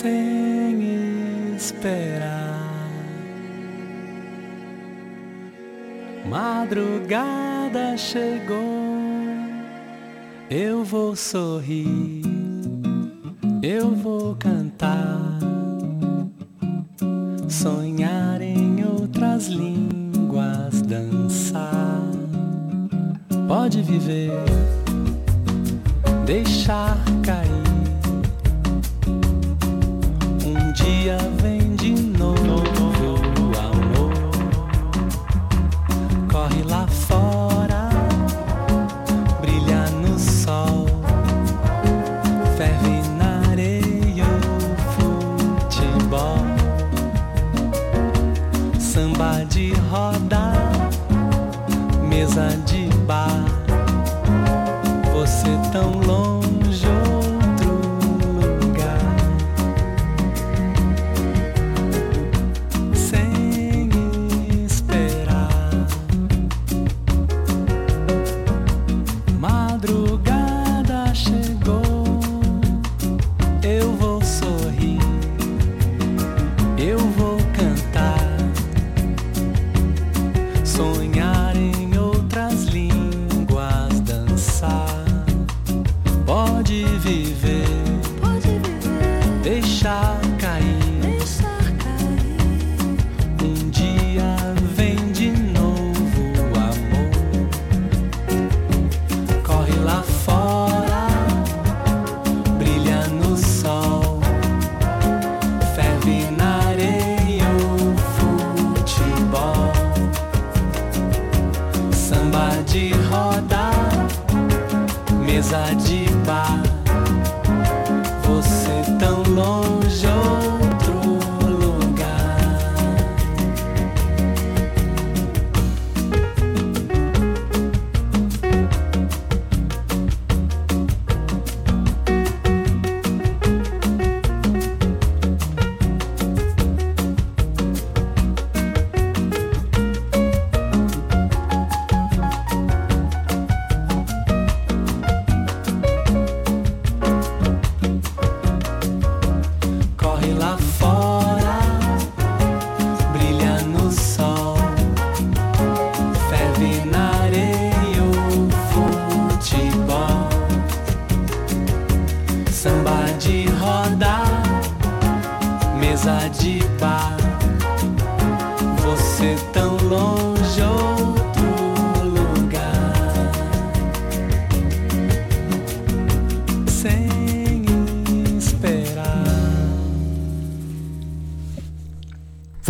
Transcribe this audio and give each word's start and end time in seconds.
sem 0.00 1.56
esperar. 1.56 2.88
Madrugada 6.26 7.98
chegou, 7.98 8.56
eu 10.48 10.84
vou 10.84 11.14
sorrir, 11.14 12.22
eu 13.62 13.94
vou 13.94 14.36
cantar, 14.36 15.38
sonhar 17.46 18.40
em 18.40 18.82
outras 18.84 19.48
línguas, 19.48 20.80
dançar. 20.82 22.00
Pode 23.46 23.82
viver, 23.82 24.30
deixar 26.24 26.96
cair. 27.22 27.59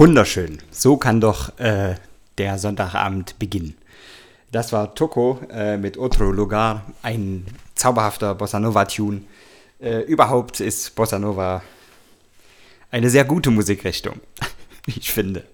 Wunderschön. 0.01 0.63
So 0.71 0.97
kann 0.97 1.21
doch 1.21 1.59
äh, 1.59 1.95
der 2.39 2.57
Sonntagabend 2.59 3.39
beginnen. 3.39 3.77
Das 4.51 4.73
war 4.73 4.95
Toko 4.95 5.41
äh, 5.53 5.77
mit 5.77 5.99
Otro 5.99 6.33
Lugar, 6.33 6.87
ein 7.03 7.47
zauberhafter 7.75 8.35
Bossa 8.35 8.59
Nova-Tune. 8.59 9.21
Äh, 9.79 9.99
überhaupt 10.05 10.61
ist 10.61 10.95
Bossa 10.95 11.19
Nova 11.19 11.63
eine 12.91 13.11
sehr 13.11 13.25
gute 13.25 13.51
Musikrichtung, 13.51 14.21
ich 14.87 15.13
finde. 15.13 15.45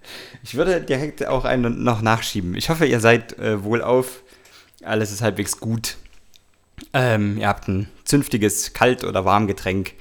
Ich 0.45 0.55
würde 0.55 0.81
direkt 0.81 1.27
auch 1.27 1.45
einen 1.45 1.83
noch 1.83 2.01
nachschieben. 2.01 2.55
Ich 2.55 2.71
hoffe, 2.71 2.87
ihr 2.87 3.01
seid 3.01 3.37
äh, 3.41 3.65
wohlauf. 3.65 4.23
Alles 4.85 5.11
ist 5.11 5.23
halbwegs 5.23 5.59
gut. 5.59 5.97
Ähm, 6.93 7.37
ihr 7.39 7.49
habt 7.49 7.67
ein 7.67 7.89
zünftiges 8.05 8.75
Kalt- 8.75 9.03
oder 9.03 9.25
Warmgetränk 9.25 9.95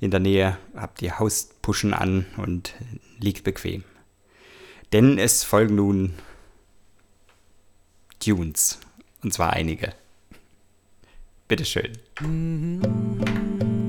in 0.00 0.10
der 0.10 0.20
Nähe, 0.20 0.56
habt 0.74 1.02
die 1.02 1.12
Hauspuschen 1.12 1.92
an 1.92 2.24
und 2.38 2.72
liegt 3.18 3.44
bequem. 3.44 3.84
Denn 4.92 5.18
es 5.18 5.44
folgen 5.44 5.76
nun 5.76 6.14
Tunes. 8.18 8.78
Und 9.22 9.32
zwar 9.32 9.52
einige. 9.52 9.94
Bitteschön. 11.48 11.92
Daqui 12.20 13.79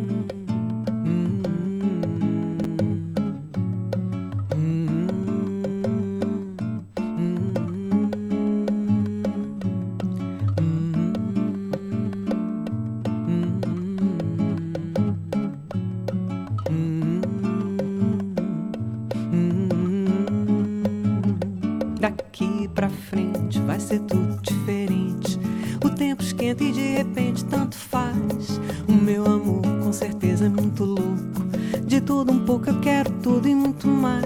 muito 33.86 33.88
mais. 33.88 34.26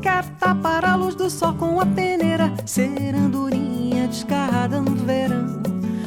Quero 0.00 0.26
tapar 0.38 0.84
a 0.84 0.94
luz 0.94 1.14
do 1.14 1.28
sol 1.28 1.54
com 1.54 1.80
a 1.80 1.86
peneira, 1.86 2.52
ser 2.64 3.14
andorinha 3.14 4.08
desgarrada 4.08 4.80
no 4.80 4.94
verão. 4.94 5.60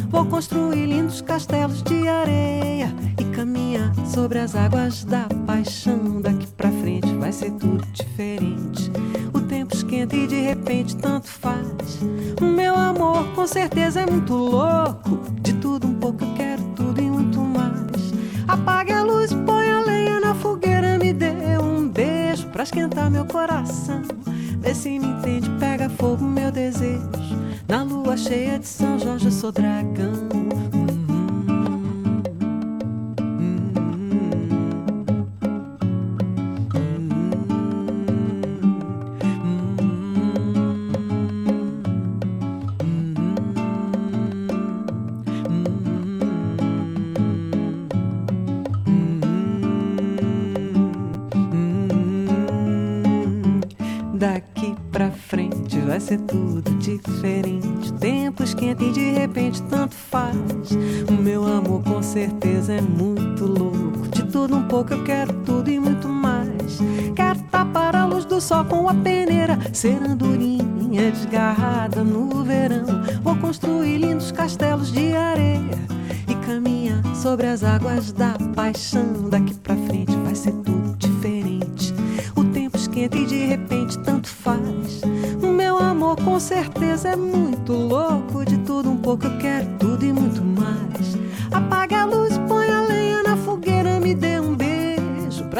Vou 0.10 0.26
construir 0.26 0.86
lindos 0.86 1.22
castelos 1.22 1.82
de 1.84 2.08
areia 2.08 2.94
e 3.18 3.24
caminhar 3.36 3.94
sobre 4.06 4.40
as 4.40 4.56
águas 4.56 5.04
da 5.06 5.28
paixão. 5.46 6.22
Daqui 6.22 6.48
pra 6.48 6.72
frente 6.72 7.14
vai 7.16 7.32
ser 7.32 7.52
tudo 7.52 7.86
diferente. 7.94 8.92
O 9.34 9.40
tempo 9.42 9.74
esquenta 9.74 10.16
e 10.16 10.28
de 10.28 10.42
repente 10.42 10.98
tanto 10.98 11.28
faz. 11.28 12.02
O 12.42 12.46
meu 12.46 12.76
amor 12.76 13.26
com 13.36 13.48
certeza 13.48 14.02
é 14.02 14.06
muito 14.06 14.34
louco. 14.34 15.21
Pra 22.62 22.64
esquentar 22.64 23.10
meu 23.10 23.26
coração. 23.26 24.04
Vê 24.60 24.76
se 24.76 25.00
me 25.00 25.08
entende, 25.08 25.50
pega 25.60 25.90
fogo 25.90 26.24
meu 26.24 26.52
desejo. 26.52 27.10
Na 27.68 27.82
lua 27.82 28.16
cheia 28.16 28.60
de 28.60 28.68
São 28.68 29.00
Jorge 29.00 29.26
eu 29.26 29.32
sou 29.32 29.52
dragão. 29.52 30.51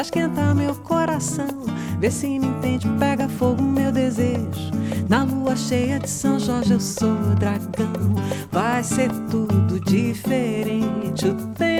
Pra 0.02 0.06
esquentar 0.06 0.54
meu 0.54 0.74
coração. 0.74 1.46
Vê 2.00 2.10
se 2.10 2.26
me 2.26 2.46
entende, 2.46 2.88
pega 2.98 3.28
fogo 3.28 3.62
meu 3.62 3.92
desejo. 3.92 4.72
Na 5.08 5.22
lua 5.22 5.54
cheia 5.54 6.00
de 6.00 6.10
São 6.10 6.40
Jorge 6.40 6.72
eu 6.72 6.80
sou 6.80 7.14
dragão. 7.38 8.16
Vai 8.50 8.82
ser 8.82 9.10
tudo 9.30 9.78
diferente. 9.80 11.28
O 11.28 11.34
tempo 11.54 11.71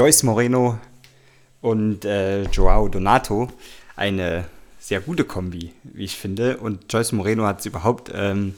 Joyce 0.00 0.22
Moreno 0.22 0.78
und 1.60 2.06
äh, 2.06 2.44
Joao 2.44 2.88
Donato 2.88 3.50
eine 3.96 4.46
sehr 4.78 5.00
gute 5.00 5.24
Kombi, 5.24 5.74
wie 5.82 6.04
ich 6.04 6.16
finde. 6.16 6.56
Und 6.56 6.90
Joyce 6.90 7.12
Moreno 7.12 7.44
hat 7.44 7.60
es 7.60 7.66
überhaupt, 7.66 8.10
ähm, 8.14 8.54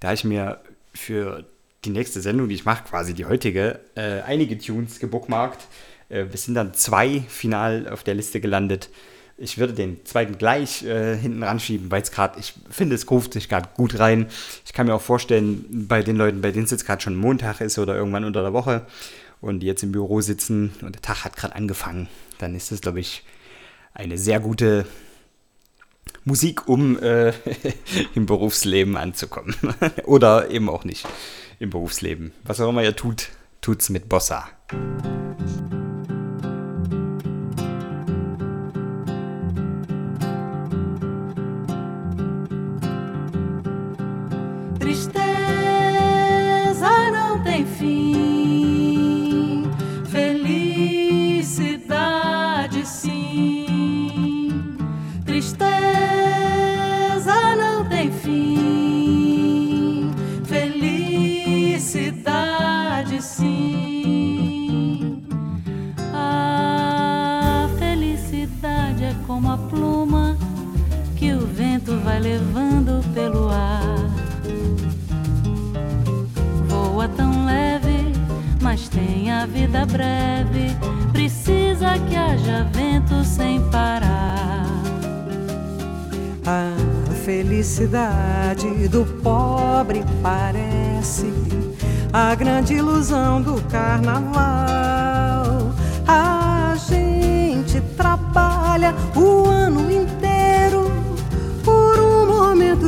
da 0.00 0.12
ich 0.12 0.24
mir 0.24 0.58
für 0.92 1.44
die 1.84 1.90
nächste 1.90 2.20
Sendung, 2.20 2.48
die 2.48 2.56
ich 2.56 2.64
mache, 2.64 2.82
quasi 2.82 3.14
die 3.14 3.24
heutige, 3.24 3.78
äh, 3.94 4.22
einige 4.22 4.58
Tunes 4.58 4.98
gebookmarkt. 4.98 5.68
Äh, 6.08 6.24
wir 6.28 6.36
sind 6.36 6.56
dann 6.56 6.74
zwei 6.74 7.20
final 7.28 7.88
auf 7.88 8.02
der 8.02 8.16
Liste 8.16 8.40
gelandet. 8.40 8.90
Ich 9.38 9.58
würde 9.58 9.74
den 9.74 10.04
zweiten 10.04 10.38
gleich 10.38 10.82
äh, 10.82 11.16
hinten 11.16 11.44
ranschieben, 11.44 11.92
weil 11.92 12.02
es 12.02 12.10
gerade, 12.10 12.40
ich 12.40 12.54
finde, 12.68 12.96
es 12.96 13.08
ruft 13.08 13.34
sich 13.34 13.48
gerade 13.48 13.68
gut 13.76 14.00
rein. 14.00 14.26
Ich 14.66 14.72
kann 14.72 14.88
mir 14.88 14.94
auch 14.96 15.02
vorstellen, 15.02 15.86
bei 15.86 16.02
den 16.02 16.16
Leuten, 16.16 16.40
bei 16.40 16.50
denen 16.50 16.64
es 16.64 16.72
jetzt 16.72 16.84
gerade 16.84 17.00
schon 17.00 17.14
Montag 17.14 17.60
ist 17.60 17.78
oder 17.78 17.94
irgendwann 17.94 18.24
unter 18.24 18.42
der 18.42 18.52
Woche 18.52 18.86
und 19.40 19.62
jetzt 19.62 19.82
im 19.82 19.92
Büro 19.92 20.20
sitzen 20.20 20.72
und 20.82 20.94
der 20.94 21.02
Tag 21.02 21.24
hat 21.24 21.36
gerade 21.36 21.54
angefangen, 21.54 22.08
dann 22.38 22.54
ist 22.54 22.72
es, 22.72 22.80
glaube 22.80 23.00
ich, 23.00 23.24
eine 23.94 24.18
sehr 24.18 24.40
gute 24.40 24.86
Musik, 26.24 26.68
um 26.68 26.98
äh, 26.98 27.32
im 28.14 28.26
Berufsleben 28.26 28.96
anzukommen. 28.96 29.54
Oder 30.04 30.50
eben 30.50 30.68
auch 30.68 30.84
nicht 30.84 31.06
im 31.58 31.70
Berufsleben. 31.70 32.32
Was 32.44 32.60
auch 32.60 32.68
immer 32.68 32.82
ihr 32.82 32.96
tut, 32.96 33.28
tut's 33.60 33.88
mit 33.90 34.08
Bossa. 34.08 34.48
Tristeza 44.78 45.20
não 47.12 47.42
tem 47.42 47.66
fim, 47.66 48.09
levando 72.20 73.02
pelo 73.14 73.48
ar. 73.48 73.96
Voa 76.68 77.08
tão 77.08 77.46
leve, 77.46 78.12
mas 78.60 78.88
tem 78.88 79.30
a 79.30 79.46
vida 79.46 79.86
breve. 79.86 80.76
Precisa 81.12 81.98
que 82.08 82.14
haja 82.14 82.68
vento 82.72 83.24
sem 83.24 83.60
parar. 83.70 84.66
A 86.46 86.74
felicidade 87.24 88.88
do 88.88 89.04
pobre 89.22 90.04
parece 90.22 91.32
a 92.12 92.34
grande 92.34 92.74
ilusão 92.74 93.40
do 93.40 93.62
carnaval. 93.70 94.42
A 96.06 96.74
gente 96.76 97.80
trabalha 97.96 98.94
o 99.14 99.46
ano 99.46 99.90
inteiro 99.90 100.19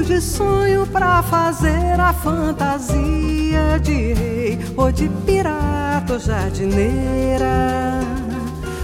de 0.04 0.20
sonho 0.20 0.86
pra 0.86 1.22
fazer 1.22 1.98
a 1.98 2.12
fantasia 2.12 3.78
de 3.80 4.12
rei 4.12 4.58
ou 4.76 4.90
de 4.92 5.08
pirata 5.24 6.14
ou 6.14 6.18
jardineira. 6.18 8.00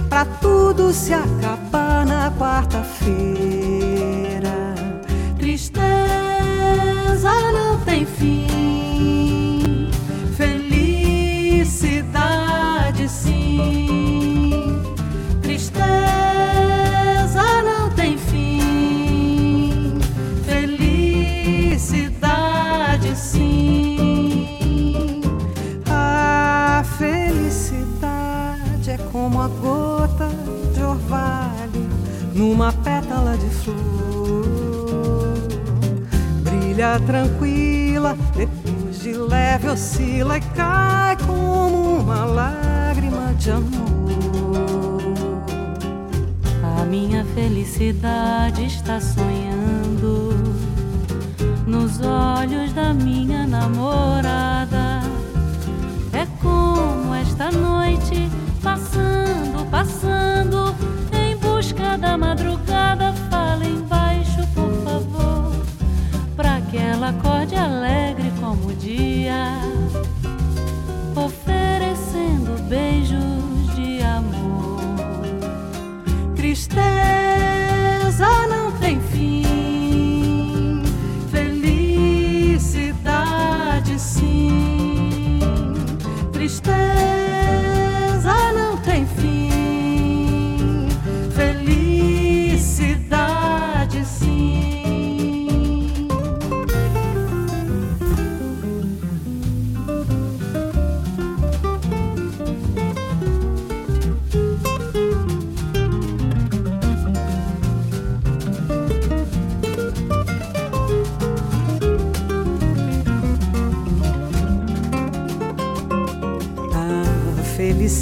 Pra 0.09 0.25
tudo 0.25 0.93
se 0.93 1.13
acabar 1.13 2.07
na 2.07 2.31
quarta-feira. 2.31 3.19
Tristeza 5.39 5.89
não 7.53 7.79
tem 7.81 8.07
fim, 8.07 9.91
felicidade 10.37 11.89
sim. 13.09 14.18
Felicidade 29.39 29.43
é 29.43 29.43
como 29.43 29.43
a 29.43 29.49
gota 29.49 30.29
de 30.75 30.83
orvalho 30.83 31.89
numa 32.35 32.73
pétala 32.73 33.37
de 33.37 33.49
flor. 33.51 33.77
Brilha 36.43 37.01
tranquila, 37.07 38.17
depois 38.35 39.01
de 39.01 39.13
leve 39.13 39.69
oscila 39.69 40.39
e 40.39 40.41
cai 40.41 41.17
como 41.27 42.01
uma 42.01 42.25
lágrima 42.25 43.35
de 43.35 43.51
amor. 43.51 44.99
A 46.81 46.85
minha 46.85 47.25
felicidade 47.35 48.65
está 48.67 49.01
sonhando 49.01 50.35
nos 51.67 52.01
olhos 52.01 52.73
da 52.73 52.95
minha 52.95 53.47
namorada. 53.47 54.49
esta 57.39 57.53
noite, 57.53 58.29
passando, 58.99 59.71
passando, 59.71 60.75
em 61.13 61.37
busca 61.37 61.97
da 61.97 62.17
madrugada, 62.17 63.13
fala 63.31 63.65
embaixo, 63.65 64.47
por 64.55 64.73
favor, 64.85 65.53
pra 66.37 66.61
que 66.63 66.77
ela 66.77 67.11
acorde 67.11 67.55
alegre 67.55 68.33
como 68.41 68.69
o 68.69 68.75
dia, 68.75 69.61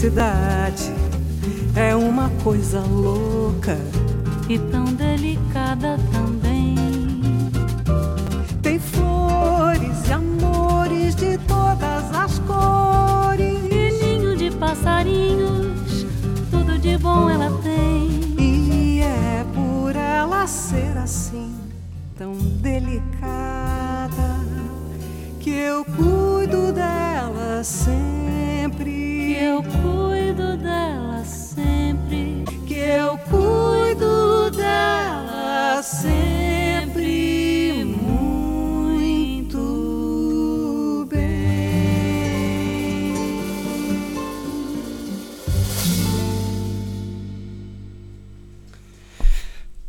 felicidade 0.07 0.93
é 1.75 1.95
uma 1.95 2.31
coisa 2.43 2.81
louca. 2.81 3.77
E 4.49 4.59
tão 4.59 4.86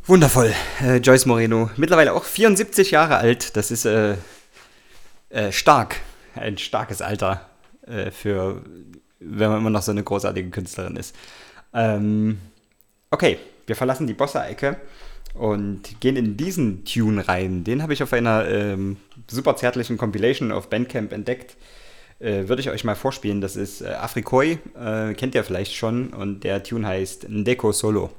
Wundervoll. 0.08 0.54
Äh, 0.82 0.98
Joyce 0.98 1.26
Moreno, 1.26 1.70
mittlerweile 1.76 2.14
auch 2.14 2.24
74 2.24 2.92
Jahre 2.92 3.18
alt. 3.18 3.58
Das 3.58 3.72
ist 3.72 3.84
äh, 3.84 4.16
äh, 5.30 5.52
stark. 5.52 5.98
Ein 6.34 6.58
starkes 6.58 7.02
Alter 7.02 7.46
äh, 7.86 8.10
für, 8.12 8.62
wenn 9.20 9.50
man 9.50 9.60
immer 9.60 9.70
noch 9.70 9.82
so 9.82 9.92
eine 9.92 10.04
großartige 10.04 10.50
Künstlerin 10.50 10.96
ist. 10.96 11.14
Ähm, 11.74 12.38
okay, 13.12 13.38
wir 13.66 13.76
verlassen 13.76 14.08
die 14.08 14.14
Bossa-Ecke 14.14 14.78
und 15.34 16.00
gehen 16.00 16.16
in 16.16 16.38
diesen 16.38 16.86
Tune 16.86 17.28
rein. 17.28 17.66
Den 17.66 17.84
habe 17.84 17.92
ich 17.92 18.02
auf 18.02 18.14
einer 18.14 18.48
ähm, 18.48 18.96
super 19.30 19.58
zärtlichen 19.58 19.98
Compilation 19.98 20.54
auf 20.54 20.70
Bandcamp 20.70 21.12
entdeckt. 21.12 21.58
Äh, 22.20 22.48
Würde 22.48 22.62
ich 22.62 22.70
euch 22.70 22.86
mal 22.86 22.96
vorspielen. 22.96 23.42
Das 23.42 23.58
ist 23.58 23.82
äh, 23.82 23.88
Afrikoi, 23.88 24.58
kennt 25.18 25.36
ihr 25.36 25.44
vielleicht 25.44 25.76
schon. 25.76 26.14
Und 26.14 26.46
der 26.46 26.64
Tune 26.64 26.88
heißt 26.88 27.28
Ndeko 27.28 27.74
Solo. 27.74 28.12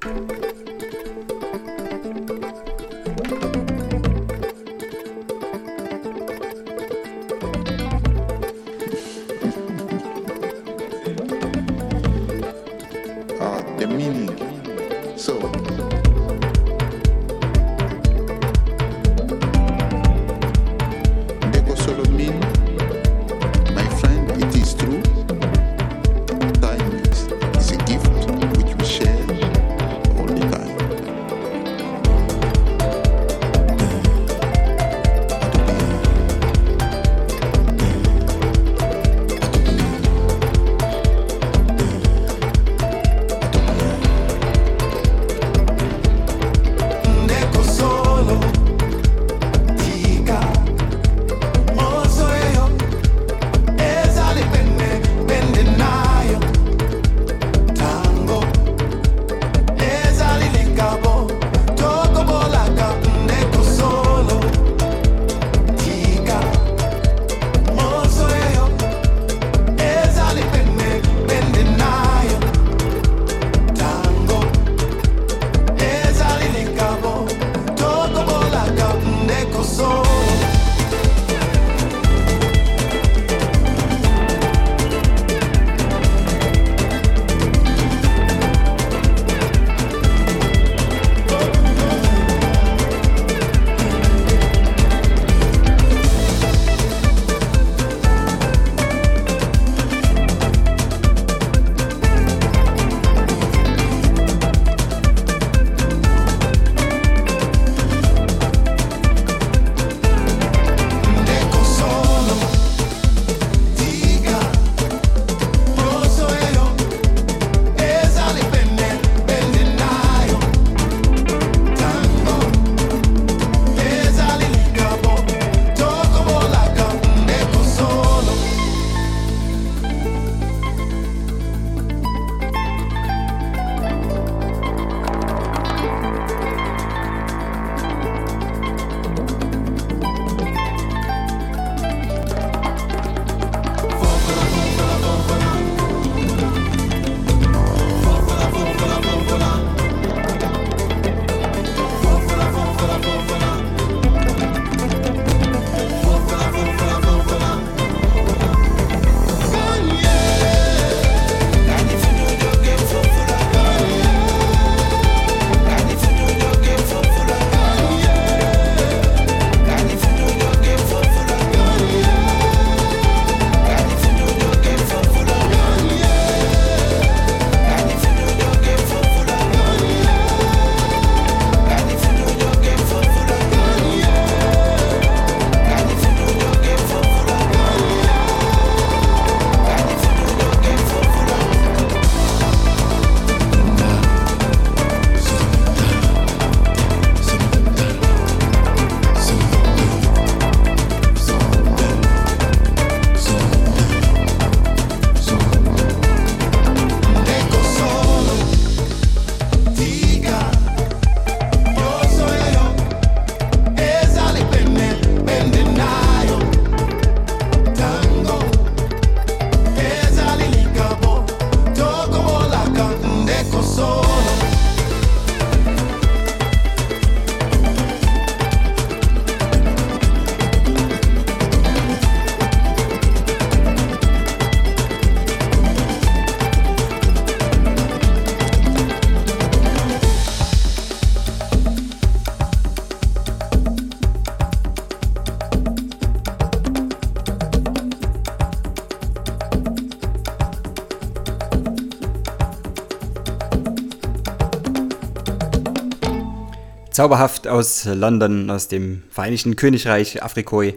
Zauberhaft 256.99 257.47
aus 257.47 257.85
London, 257.85 258.49
aus 258.49 258.67
dem 258.67 259.03
Vereinigten 259.09 259.55
Königreich, 259.55 260.21
Afrikoi. 260.21 260.73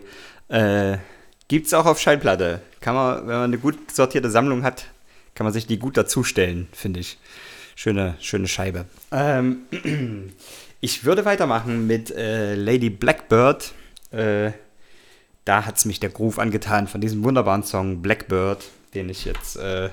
Äh, 0.46 0.98
Gibt 1.48 1.66
es 1.66 1.74
auch 1.74 1.84
auf 1.84 1.98
Schallplatte. 1.98 2.60
Kann 2.80 2.94
man, 2.94 3.26
wenn 3.26 3.34
man 3.34 3.42
eine 3.42 3.58
gut 3.58 3.90
sortierte 3.90 4.30
Sammlung 4.30 4.62
hat, 4.62 4.86
kann 5.34 5.44
man 5.44 5.52
sich 5.52 5.66
die 5.66 5.80
gut 5.80 5.96
dazustellen, 5.96 6.68
finde 6.70 7.00
ich. 7.00 7.18
Schöne, 7.74 8.14
schöne 8.20 8.46
Scheibe. 8.46 8.84
Ähm, 9.10 9.62
ich 10.80 11.04
würde 11.04 11.24
weitermachen 11.24 11.88
mit 11.88 12.12
äh, 12.12 12.54
Lady 12.54 12.88
Blackbird. 12.88 13.72
Äh, 14.12 14.52
da 15.44 15.66
hat 15.66 15.78
es 15.78 15.86
mich 15.86 15.98
der 15.98 16.10
Groove 16.10 16.38
angetan 16.38 16.86
von 16.86 17.00
diesem 17.00 17.24
wunderbaren 17.24 17.64
Song 17.64 18.00
Blackbird, 18.00 18.70
den 18.94 19.08
ich 19.08 19.24
jetzt 19.24 19.56
äh, 19.56 19.90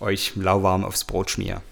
euch 0.00 0.36
lauwarm 0.36 0.84
aufs 0.84 1.04
Brot 1.04 1.30
schmier. 1.30 1.62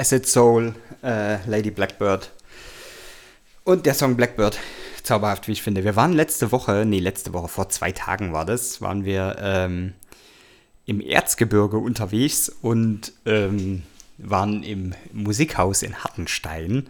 Acid 0.00 0.26
Soul, 0.26 0.74
äh, 1.02 1.36
Lady 1.46 1.70
Blackbird. 1.70 2.30
Und 3.64 3.84
der 3.84 3.92
Song 3.92 4.16
Blackbird, 4.16 4.58
zauberhaft, 5.02 5.46
wie 5.46 5.52
ich 5.52 5.62
finde. 5.62 5.84
Wir 5.84 5.94
waren 5.94 6.14
letzte 6.14 6.52
Woche, 6.52 6.84
nee, 6.86 7.00
letzte 7.00 7.34
Woche, 7.34 7.48
vor 7.48 7.68
zwei 7.68 7.92
Tagen 7.92 8.32
war 8.32 8.46
das, 8.46 8.80
waren 8.80 9.04
wir 9.04 9.36
ähm, 9.38 9.92
im 10.86 11.02
Erzgebirge 11.02 11.76
unterwegs 11.76 12.48
und 12.62 13.12
ähm, 13.26 13.82
waren 14.16 14.62
im 14.62 14.94
Musikhaus 15.12 15.82
in 15.82 16.02
Hartenstein. 16.02 16.86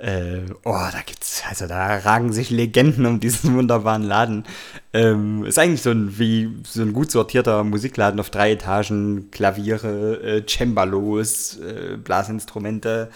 Äh, 0.00 0.46
oh, 0.64 0.72
da 0.92 1.02
gibt's, 1.04 1.42
also 1.46 1.66
da 1.66 1.98
ragen 1.98 2.32
sich 2.32 2.48
Legenden 2.48 3.04
um 3.04 3.20
diesen 3.20 3.54
wunderbaren 3.56 4.02
Laden. 4.02 4.46
Ähm, 4.94 5.44
ist 5.44 5.58
eigentlich 5.58 5.82
so 5.82 5.90
ein, 5.90 6.18
wie 6.18 6.56
so 6.64 6.80
ein 6.80 6.94
gut 6.94 7.10
sortierter 7.10 7.64
Musikladen 7.64 8.18
auf 8.18 8.30
drei 8.30 8.52
Etagen, 8.52 9.30
Klaviere, 9.30 10.22
äh, 10.22 10.46
Cembalos, 10.46 11.58
äh, 11.58 11.98
Blasinstrumente, 11.98 13.10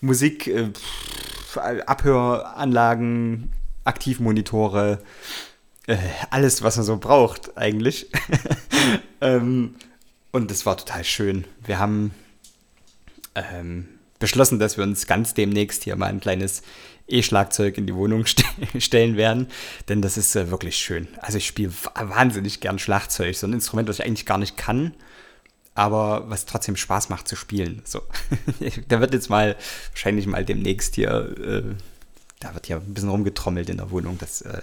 Musik, 0.00 0.46
äh, 0.46 0.70
pff, 0.72 1.58
Abhöranlagen, 1.58 3.50
Aktivmonitore, 3.84 5.00
äh, 5.86 5.98
alles, 6.30 6.62
was 6.62 6.76
man 6.78 6.86
so 6.86 6.96
braucht, 6.96 7.58
eigentlich. 7.58 8.10
ähm, 9.20 9.74
und 10.30 10.50
das 10.50 10.64
war 10.64 10.78
total 10.78 11.04
schön. 11.04 11.44
Wir 11.62 11.78
haben 11.78 12.12
ähm, 13.34 13.86
beschlossen, 14.22 14.60
dass 14.60 14.76
wir 14.76 14.84
uns 14.84 15.06
ganz 15.06 15.34
demnächst 15.34 15.82
hier 15.82 15.96
mal 15.96 16.06
ein 16.06 16.20
kleines 16.20 16.62
E-Schlagzeug 17.08 17.76
in 17.76 17.86
die 17.86 17.94
Wohnung 17.94 18.24
ste 18.24 18.44
stellen 18.78 19.16
werden, 19.16 19.48
denn 19.88 20.00
das 20.00 20.16
ist 20.16 20.36
äh, 20.36 20.50
wirklich 20.50 20.76
schön. 20.76 21.08
Also 21.20 21.38
ich 21.38 21.46
spiele 21.46 21.72
wahnsinnig 21.94 22.60
gern 22.60 22.78
Schlagzeug, 22.78 23.36
so 23.36 23.48
ein 23.48 23.52
Instrument, 23.52 23.88
das 23.88 23.98
ich 23.98 24.06
eigentlich 24.06 24.24
gar 24.24 24.38
nicht 24.38 24.56
kann, 24.56 24.94
aber 25.74 26.30
was 26.30 26.46
trotzdem 26.46 26.76
Spaß 26.76 27.08
macht 27.08 27.26
zu 27.26 27.34
spielen. 27.34 27.82
So, 27.84 28.00
da 28.88 29.00
wird 29.00 29.12
jetzt 29.12 29.28
mal 29.28 29.56
wahrscheinlich 29.90 30.26
mal 30.26 30.44
demnächst 30.44 30.94
hier, 30.94 31.34
äh, 31.38 31.74
da 32.38 32.54
wird 32.54 32.68
ja 32.68 32.76
ein 32.76 32.94
bisschen 32.94 33.10
rumgetrommelt 33.10 33.68
in 33.70 33.78
der 33.78 33.90
Wohnung. 33.90 34.18
Das 34.18 34.42
äh, 34.42 34.62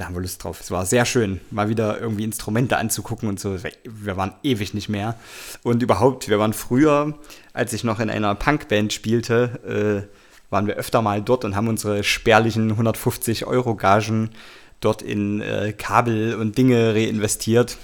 da 0.00 0.06
haben 0.06 0.14
wir 0.14 0.22
Lust 0.22 0.42
drauf. 0.42 0.60
Es 0.60 0.70
war 0.70 0.86
sehr 0.86 1.04
schön, 1.04 1.40
mal 1.50 1.68
wieder 1.68 2.00
irgendwie 2.00 2.24
Instrumente 2.24 2.78
anzugucken 2.78 3.28
und 3.28 3.38
so. 3.38 3.58
Wir 3.84 4.16
waren 4.16 4.32
ewig 4.42 4.72
nicht 4.72 4.88
mehr. 4.88 5.14
Und 5.62 5.82
überhaupt, 5.82 6.28
wir 6.28 6.38
waren 6.38 6.54
früher, 6.54 7.18
als 7.52 7.74
ich 7.74 7.84
noch 7.84 8.00
in 8.00 8.08
einer 8.08 8.34
Punkband 8.34 8.94
spielte, 8.94 10.08
äh, 10.08 10.50
waren 10.50 10.66
wir 10.66 10.76
öfter 10.76 11.02
mal 11.02 11.20
dort 11.20 11.44
und 11.44 11.54
haben 11.54 11.68
unsere 11.68 12.02
spärlichen 12.02 12.70
150 12.70 13.44
Euro 13.44 13.76
Gagen 13.76 14.30
dort 14.80 15.02
in 15.02 15.42
äh, 15.42 15.74
Kabel 15.76 16.34
und 16.34 16.56
Dinge 16.56 16.94
reinvestiert. 16.94 17.76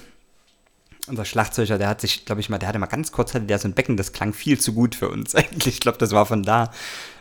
Unser 1.09 1.27
Schlagzeuger, 1.27 1.77
der 1.77 1.89
hat 1.89 2.01
sich, 2.01 2.25
glaube 2.25 2.41
ich 2.41 2.49
mal, 2.49 2.59
der 2.59 2.71
hatte 2.71 2.79
mal 2.79 2.87
ganz 2.87 3.13
kurz, 3.13 3.35
hatte 3.35 3.45
der 3.45 3.59
so 3.59 3.69
ein 3.69 3.75
Becken, 3.75 3.99
das 3.99 4.13
klang 4.13 4.33
viel 4.33 4.59
zu 4.59 4.73
gut 4.73 4.95
für 4.95 5.11
uns 5.11 5.35
eigentlich. 5.35 5.75
Ich 5.75 5.81
glaube, 5.81 5.99
das 5.99 6.13
war 6.13 6.25
von 6.25 6.43
da. 6.43 6.71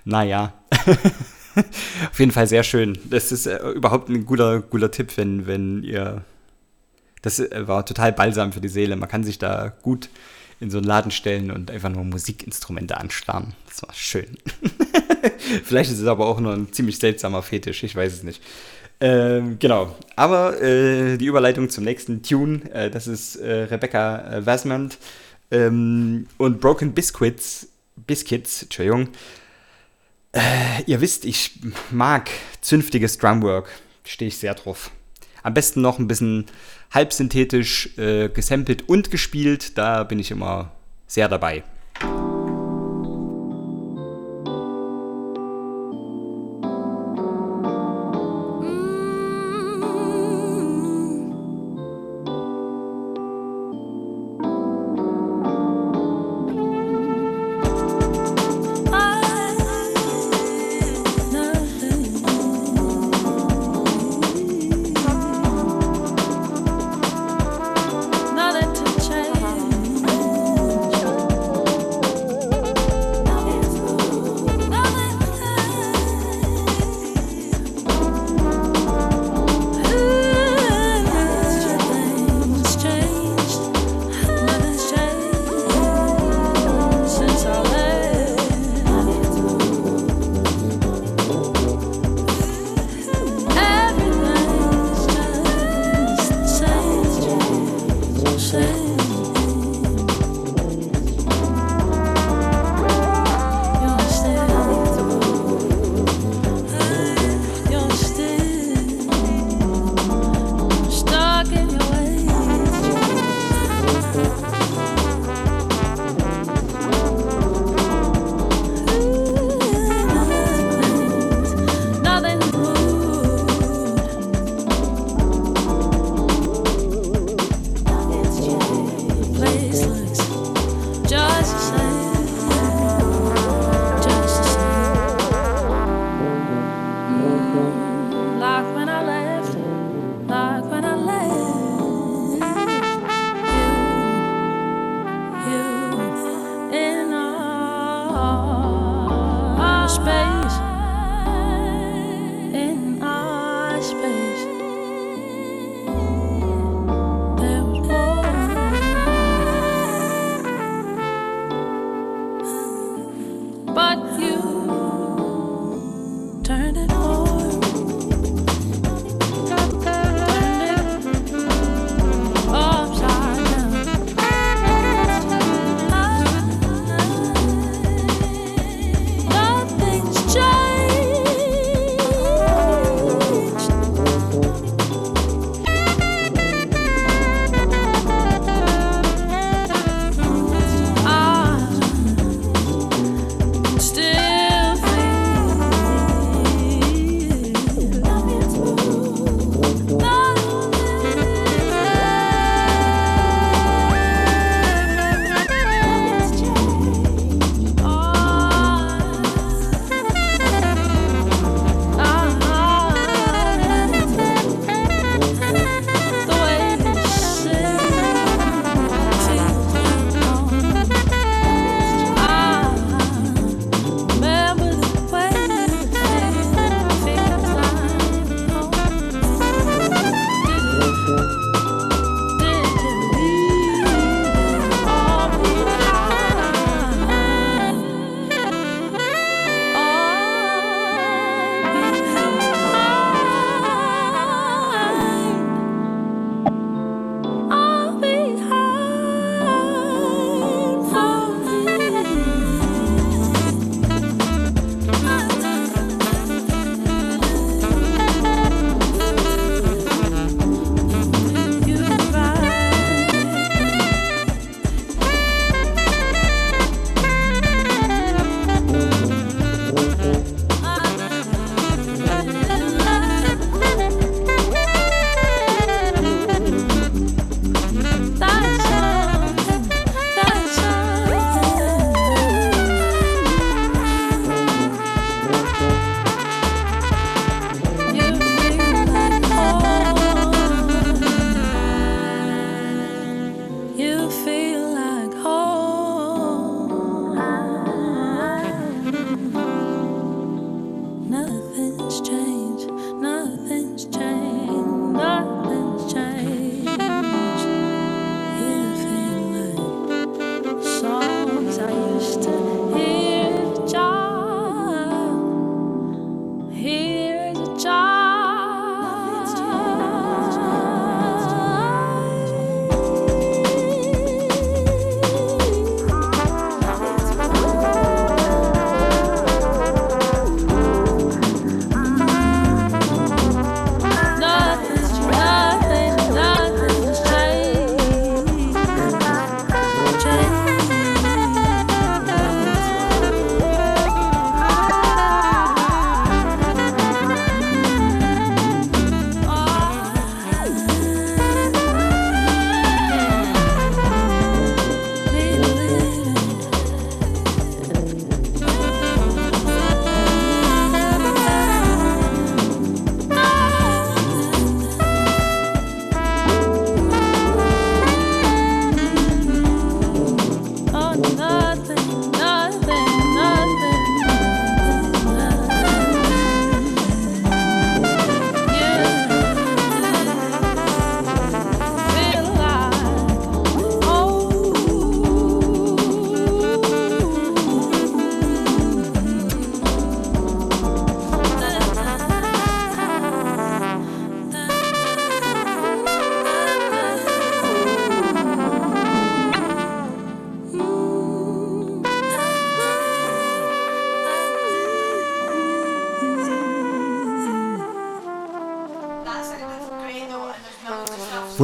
Naja. 0.05 0.53
Auf 2.11 2.19
jeden 2.19 2.31
Fall 2.31 2.47
sehr 2.47 2.63
schön. 2.63 2.97
Das 3.09 3.31
ist 3.31 3.45
äh, 3.45 3.57
überhaupt 3.69 4.09
ein 4.09 4.25
guter, 4.25 4.61
guter 4.61 4.91
Tipp, 4.91 5.17
wenn, 5.17 5.47
wenn 5.47 5.83
ihr. 5.83 6.23
Das 7.21 7.39
äh, 7.39 7.67
war 7.67 7.85
total 7.85 8.13
balsam 8.13 8.51
für 8.51 8.61
die 8.61 8.69
Seele. 8.69 8.95
Man 8.95 9.09
kann 9.09 9.23
sich 9.23 9.39
da 9.39 9.73
gut 9.81 10.09
in 10.59 10.69
so 10.69 10.77
einen 10.77 10.87
Laden 10.87 11.11
stellen 11.11 11.51
und 11.51 11.71
einfach 11.71 11.89
nur 11.89 12.03
Musikinstrumente 12.03 12.97
anstarren. 12.97 13.53
Das 13.67 13.83
war 13.83 13.93
schön. 13.93 14.37
Vielleicht 15.63 15.91
ist 15.91 15.99
es 15.99 16.07
aber 16.07 16.27
auch 16.27 16.39
nur 16.39 16.53
ein 16.53 16.71
ziemlich 16.71 16.97
seltsamer 16.97 17.41
Fetisch, 17.41 17.83
ich 17.83 17.95
weiß 17.95 18.13
es 18.13 18.23
nicht. 18.23 18.41
Ähm, 19.01 19.57
genau, 19.59 19.93
aber 20.15 20.61
äh, 20.61 21.17
die 21.17 21.25
Überleitung 21.25 21.69
zum 21.69 21.83
nächsten 21.83 22.23
Tune, 22.23 22.61
äh, 22.71 22.89
das 22.89 23.07
ist 23.07 23.35
äh, 23.35 23.63
Rebecca 23.63 24.37
äh, 24.37 24.45
Wasmond 24.45 24.97
ähm, 25.51 26.27
und 26.37 26.61
Broken 26.61 26.93
Biscuits, 26.93 27.67
Biscuits, 28.07 28.63
Entschuldigung, 28.63 29.09
äh, 30.35 30.83
ihr 30.85 31.01
wisst, 31.01 31.25
ich 31.25 31.59
mag 31.91 32.29
zünftiges 32.61 33.17
Drumwork. 33.17 33.69
Stehe 34.03 34.27
ich 34.27 34.37
sehr 34.37 34.53
drauf. 34.53 34.91
Am 35.41 35.53
besten 35.53 35.81
noch 35.81 35.99
ein 35.99 36.07
bisschen 36.07 36.45
halbsynthetisch 36.91 37.97
äh, 37.97 38.29
gesampelt 38.29 38.87
und 38.87 39.11
gespielt. 39.11 39.77
Da 39.77 40.03
bin 40.03 40.19
ich 40.19 40.31
immer 40.31 40.71
sehr 41.07 41.27
dabei. 41.27 41.63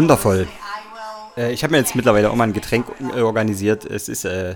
Wundervoll. 0.02 0.48
Äh, 1.38 1.54
ich 1.54 1.64
habe 1.64 1.74
mir 1.74 1.78
jetzt 1.78 1.94
mittlerweile 1.94 2.32
auch 2.32 2.36
mal 2.36 2.46
ein 2.46 2.54
Getränk 2.54 2.88
äh, 3.16 3.22
organisiert. 3.22 3.86
Es 3.86 4.10
ist 4.10 4.26
äh, 4.26 4.56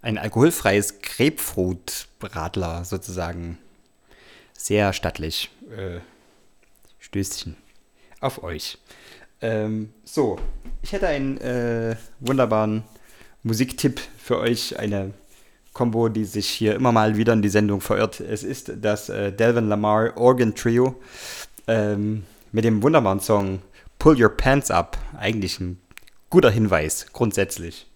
ein 0.00 0.16
alkoholfreies 0.16 1.00
Grapefruit-Radler 1.02 2.84
sozusagen. 2.84 3.58
Sehr 4.52 4.92
stattlich. 4.92 5.50
Äh, 5.76 5.98
Stößchen 7.00 7.56
auf 8.20 8.44
euch. 8.44 8.78
Ähm, 9.40 9.92
so, 10.04 10.38
ich 10.82 10.92
hätte 10.92 11.08
einen 11.08 11.38
äh, 11.38 11.96
wunderbaren 12.20 12.84
Musiktipp 13.42 14.00
für 14.18 14.38
euch. 14.38 14.78
Eine 14.78 15.14
Combo, 15.72 16.08
die 16.08 16.26
sich 16.26 16.48
hier 16.48 16.76
immer 16.76 16.92
mal 16.92 17.16
wieder 17.16 17.32
in 17.32 17.42
die 17.42 17.48
Sendung 17.48 17.80
verirrt. 17.80 18.20
Es 18.20 18.44
ist 18.44 18.70
das 18.80 19.08
äh, 19.08 19.32
Delvin 19.32 19.68
Lamar 19.68 20.16
Organ 20.16 20.54
Trio 20.54 20.94
ähm, 21.66 22.22
mit 22.52 22.64
dem 22.64 22.84
wunderbaren 22.84 23.18
Song 23.18 23.62
Pull 24.06 24.22
Your 24.22 24.28
Pants 24.28 24.70
Up. 24.70 24.96
Eigentlich 25.18 25.58
ein 25.58 25.80
guter 26.30 26.48
Hinweis, 26.48 27.06
grundsätzlich. 27.12 27.88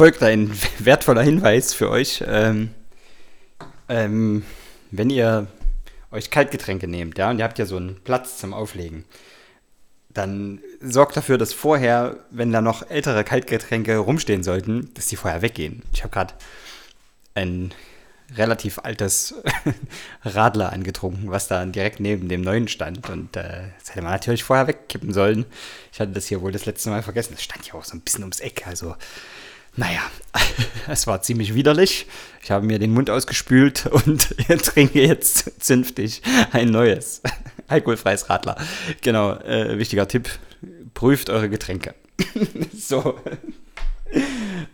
Folgt 0.00 0.22
ein 0.22 0.50
wertvoller 0.78 1.20
Hinweis 1.20 1.74
für 1.74 1.90
euch. 1.90 2.24
Ähm, 2.26 2.70
ähm, 3.86 4.46
wenn 4.90 5.10
ihr 5.10 5.46
euch 6.10 6.30
Kaltgetränke 6.30 6.88
nehmt, 6.88 7.18
ja, 7.18 7.28
und 7.28 7.38
ihr 7.38 7.44
habt 7.44 7.58
ja 7.58 7.66
so 7.66 7.76
einen 7.76 7.96
Platz 7.96 8.38
zum 8.38 8.54
Auflegen, 8.54 9.04
dann 10.08 10.60
sorgt 10.80 11.18
dafür, 11.18 11.36
dass 11.36 11.52
vorher, 11.52 12.16
wenn 12.30 12.50
da 12.50 12.62
noch 12.62 12.88
ältere 12.88 13.24
Kaltgetränke 13.24 13.98
rumstehen 13.98 14.42
sollten, 14.42 14.88
dass 14.94 15.08
die 15.08 15.16
vorher 15.16 15.42
weggehen. 15.42 15.82
Ich 15.92 16.02
habe 16.02 16.14
gerade 16.14 16.32
ein 17.34 17.74
relativ 18.36 18.78
altes 18.78 19.34
Radler 20.24 20.72
angetrunken, 20.72 21.30
was 21.30 21.46
da 21.46 21.62
direkt 21.66 22.00
neben 22.00 22.30
dem 22.30 22.40
neuen 22.40 22.68
stand. 22.68 23.10
Und 23.10 23.36
äh, 23.36 23.64
das 23.78 23.90
hätte 23.90 24.00
man 24.00 24.12
natürlich 24.12 24.44
vorher 24.44 24.66
wegkippen 24.66 25.12
sollen. 25.12 25.44
Ich 25.92 26.00
hatte 26.00 26.12
das 26.12 26.26
hier 26.26 26.40
wohl 26.40 26.52
das 26.52 26.64
letzte 26.64 26.88
Mal 26.88 27.02
vergessen. 27.02 27.34
Das 27.34 27.42
stand 27.42 27.66
ja 27.66 27.74
auch 27.74 27.84
so 27.84 27.94
ein 27.94 28.00
bisschen 28.00 28.24
ums 28.24 28.40
Eck. 28.40 28.66
Also, 28.66 28.96
naja, 29.80 30.02
es 30.88 31.06
war 31.06 31.22
ziemlich 31.22 31.54
widerlich. 31.54 32.06
Ich 32.42 32.50
habe 32.50 32.66
mir 32.66 32.78
den 32.78 32.92
Mund 32.92 33.08
ausgespült 33.08 33.86
und 33.90 34.28
trinke 34.62 35.02
jetzt 35.02 35.62
zünftig 35.62 36.20
ein 36.52 36.68
neues 36.68 37.22
alkoholfreies 37.66 38.28
Radler. 38.28 38.56
Genau, 39.00 39.32
äh, 39.36 39.78
wichtiger 39.78 40.06
Tipp. 40.06 40.28
Prüft 40.92 41.30
eure 41.30 41.48
Getränke. 41.48 41.94
so. 42.76 43.18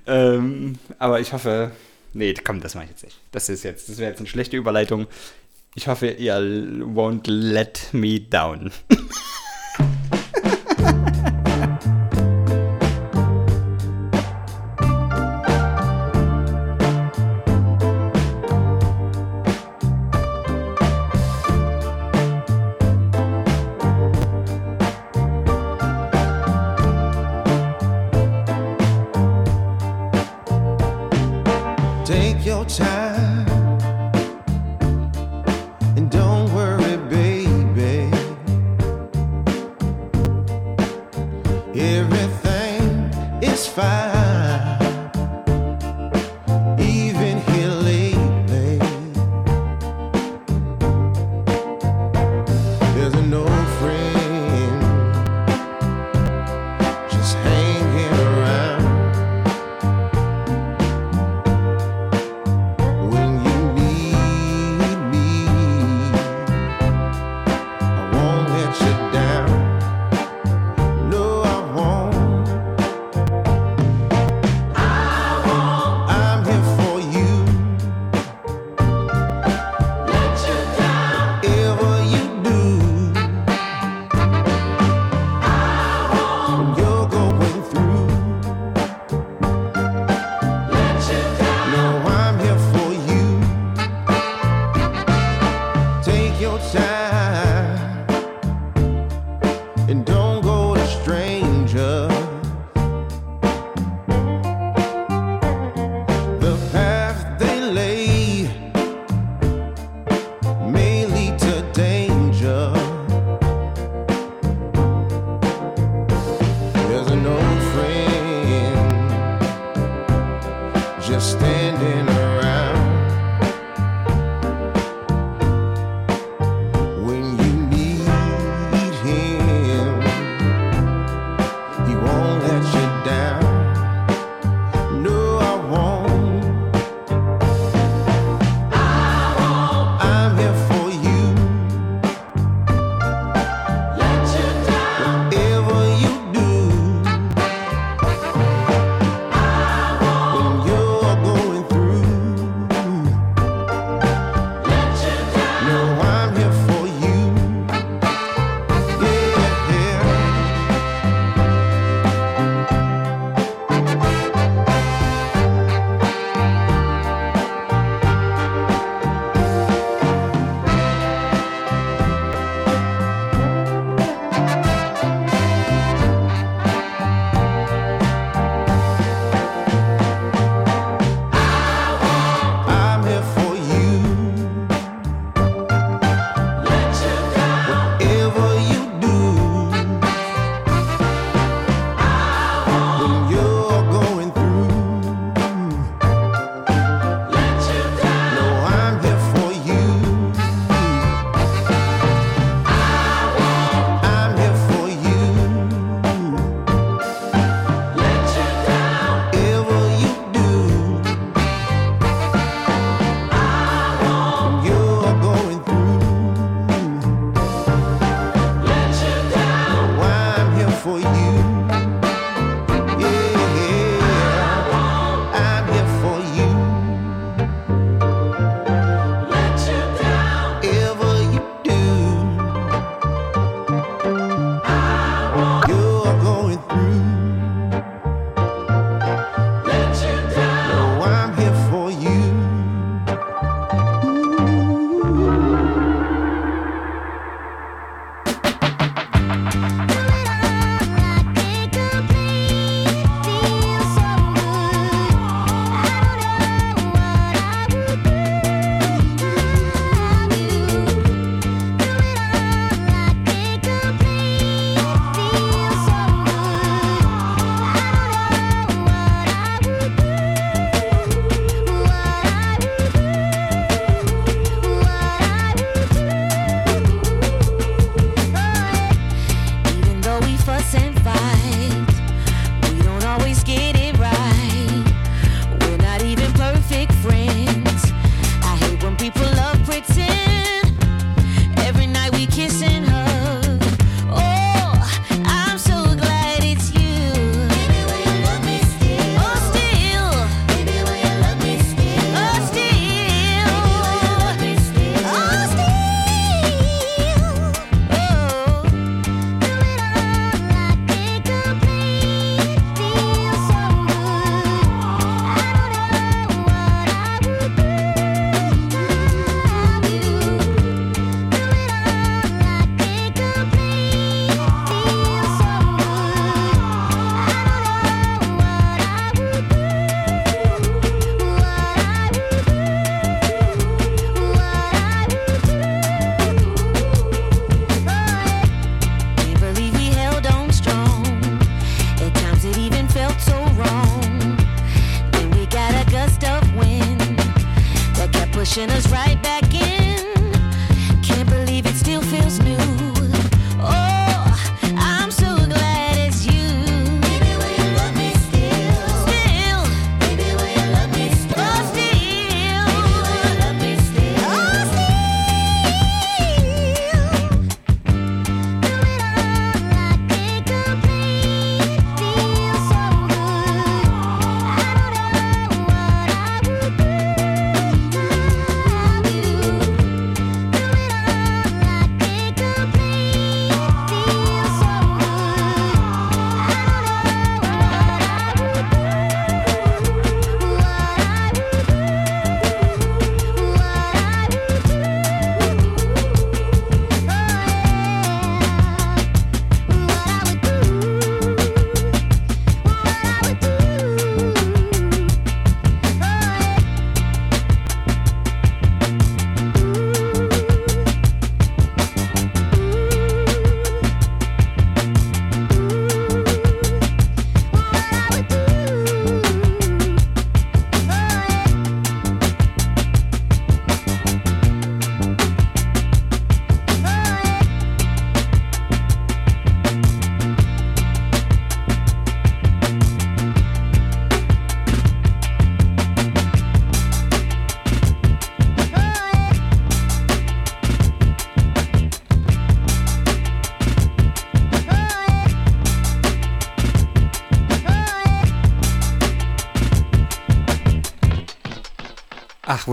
ähm, 0.07 0.79
aber 0.99 1.21
ich 1.21 1.33
hoffe, 1.33 1.71
Nee, 2.13 2.33
komm, 2.33 2.63
das 2.63 2.75
mache 2.75 2.85
ich 2.85 2.91
jetzt 2.93 3.05
nicht. 3.05 3.21
Das 3.31 3.51
ist 3.51 3.63
jetzt, 3.63 3.91
das 3.91 3.99
wäre 3.99 4.11
jetzt 4.11 4.21
eine 4.21 4.29
schlechte 4.29 4.57
Überleitung. 4.57 5.07
Ich 5.75 5.87
hoffe, 5.87 6.09
ihr 6.09 6.37
won't 6.37 7.31
let 7.31 7.91
me 7.93 8.19
down. 8.19 8.73
Take 32.07 32.47
your 32.47 32.65
time 32.67 33.36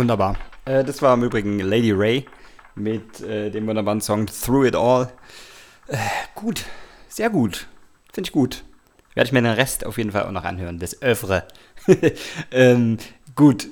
wunderbar. 0.03 0.35
Äh, 0.65 0.83
das 0.83 1.01
war 1.01 1.13
im 1.13 1.23
Übrigen 1.23 1.59
Lady 1.59 1.93
Ray 1.93 2.25
mit 2.75 3.21
äh, 3.21 3.49
dem 3.49 3.67
wunderbaren 3.67 4.01
Song 4.01 4.25
Through 4.25 4.65
It 4.65 4.75
All. 4.75 5.09
Äh, 5.87 5.97
gut, 6.35 6.65
sehr 7.07 7.29
gut. 7.29 7.67
Finde 8.11 8.27
ich 8.27 8.33
gut. 8.33 8.65
Werde 9.13 9.27
ich 9.27 9.31
mir 9.31 9.41
den 9.41 9.53
Rest 9.53 9.85
auf 9.85 9.97
jeden 9.97 10.11
Fall 10.11 10.23
auch 10.23 10.31
noch 10.31 10.43
anhören, 10.43 10.77
das 10.79 11.01
Övre. 11.01 11.47
ähm, 12.51 12.97
gut, 13.33 13.69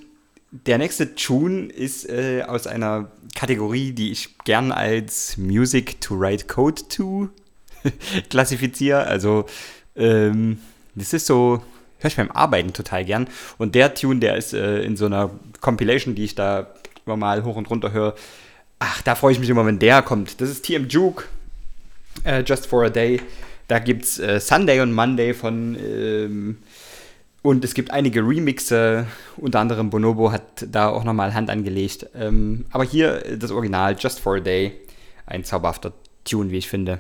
der 0.52 0.78
nächste 0.78 1.16
Tune 1.16 1.66
ist 1.66 2.08
äh, 2.08 2.44
aus 2.48 2.66
einer 2.66 3.12
Kategorie, 3.36 3.92
die 3.92 4.14
ich 4.14 4.38
gern 4.46 4.72
als 4.72 5.36
Music 5.36 6.00
to 6.00 6.18
Write 6.18 6.46
Code 6.46 6.82
to 6.88 7.28
klassifiziere. 8.30 9.04
Also, 9.04 9.48
ähm, 9.98 10.60
das 10.96 11.12
ist 11.12 11.26
so, 11.26 11.62
höre 12.00 12.08
ich 12.08 12.16
beim 12.16 12.32
Arbeiten 12.32 12.72
total 12.72 13.04
gern. 13.04 13.28
Und 13.58 13.76
der 13.76 13.94
Tune, 13.96 14.22
der 14.22 14.38
ist 14.38 14.54
äh, 14.54 14.82
in 14.84 14.96
so 14.96 15.08
einer 15.08 15.32
Compilation, 15.62 16.16
die 16.16 16.26
ich 16.26 16.36
da 16.36 16.68
immer 17.06 17.18
mal 17.18 17.44
hoch 17.44 17.56
und 17.56 17.70
runter 17.70 17.92
höre. 17.92 18.16
Ach, 18.80 19.02
da 19.04 19.16
freue 19.16 19.32
ich 19.32 19.40
mich 19.40 19.50
immer, 19.50 19.66
wenn 19.66 19.80
der 19.80 20.02
kommt. 20.02 20.42
Das 20.42 20.50
ist 20.50 20.66
TM 20.66 20.88
Juke, 20.90 21.26
äh, 22.26 22.44
Just 22.46 22.68
for 22.68 22.84
a 22.84 22.90
Day. 22.90 23.22
Da 23.68 23.80
gibt 23.80 24.04
es 24.04 24.20
äh, 24.20 24.40
Sunday 24.40 24.82
und 24.82 24.94
Monday 24.94 25.34
von. 25.34 25.78
Ähm, 25.80 26.58
und 27.44 27.64
es 27.64 27.74
gibt 27.74 27.90
einige 27.90 28.22
Remixe, 28.22 29.08
unter 29.38 29.60
anderem 29.60 29.90
Bonobo 29.90 30.32
hat 30.32 30.68
da 30.70 30.90
auch 30.90 31.04
nochmal 31.04 31.34
Hand 31.34 31.50
angelegt. 31.50 32.06
Ähm, 32.14 32.66
aber 32.72 32.84
hier 32.84 33.26
äh, 33.26 33.38
das 33.38 33.52
Original, 33.52 33.96
Just 33.98 34.20
for 34.20 34.38
a 34.38 34.40
Day. 34.40 34.74
Ein 35.26 35.44
zauberhafter 35.44 35.94
Tune, 36.26 36.52
wie 36.52 36.58
ich 36.58 36.68
finde. 36.68 37.00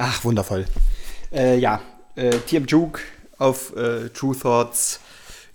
Ach, 0.00 0.22
wundervoll. 0.22 0.64
Äh, 1.32 1.58
ja, 1.58 1.82
äh, 2.14 2.30
TM 2.30 2.66
Juke 2.66 3.00
auf 3.36 3.74
äh, 3.74 4.10
True 4.10 4.36
Thoughts. 4.38 5.00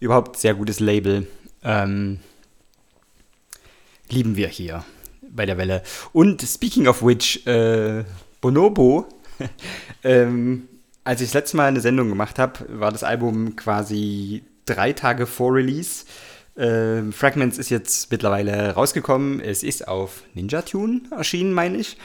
Überhaupt 0.02 0.36
sehr 0.36 0.54
gutes 0.54 0.82
Label. 0.82 1.26
Ähm, 1.64 2.20
lieben 4.10 4.36
wir 4.36 4.50
hier 4.50 4.84
bei 5.32 5.46
der 5.46 5.58
Welle. 5.58 5.82
Und 6.12 6.42
speaking 6.42 6.88
of 6.88 7.02
which, 7.02 7.48
äh, 7.48 8.04
Bonobo, 8.42 9.08
ähm, 10.04 10.68
als 11.06 11.22
ich 11.22 11.30
das 11.30 11.36
letzte 11.36 11.56
Mal 11.56 11.68
eine 11.70 11.80
Sendung 11.80 12.10
gemacht 12.10 12.38
habe, 12.38 12.66
war 12.68 12.92
das 12.92 13.06
Album 13.06 13.56
quasi 13.56 14.44
drei 14.66 14.92
Tage 14.92 15.26
vor 15.26 15.54
Release. 15.54 16.04
Ähm, 16.58 17.14
Fragments 17.14 17.58
ist 17.58 17.70
jetzt 17.70 18.12
mittlerweile 18.12 18.72
rausgekommen. 18.74 19.40
Es 19.40 19.64
ist 19.64 19.88
auf 19.88 20.24
Ninja 20.34 20.64
Tune 20.64 21.04
erschienen, 21.12 21.54
meine 21.54 21.78
ich. 21.78 21.96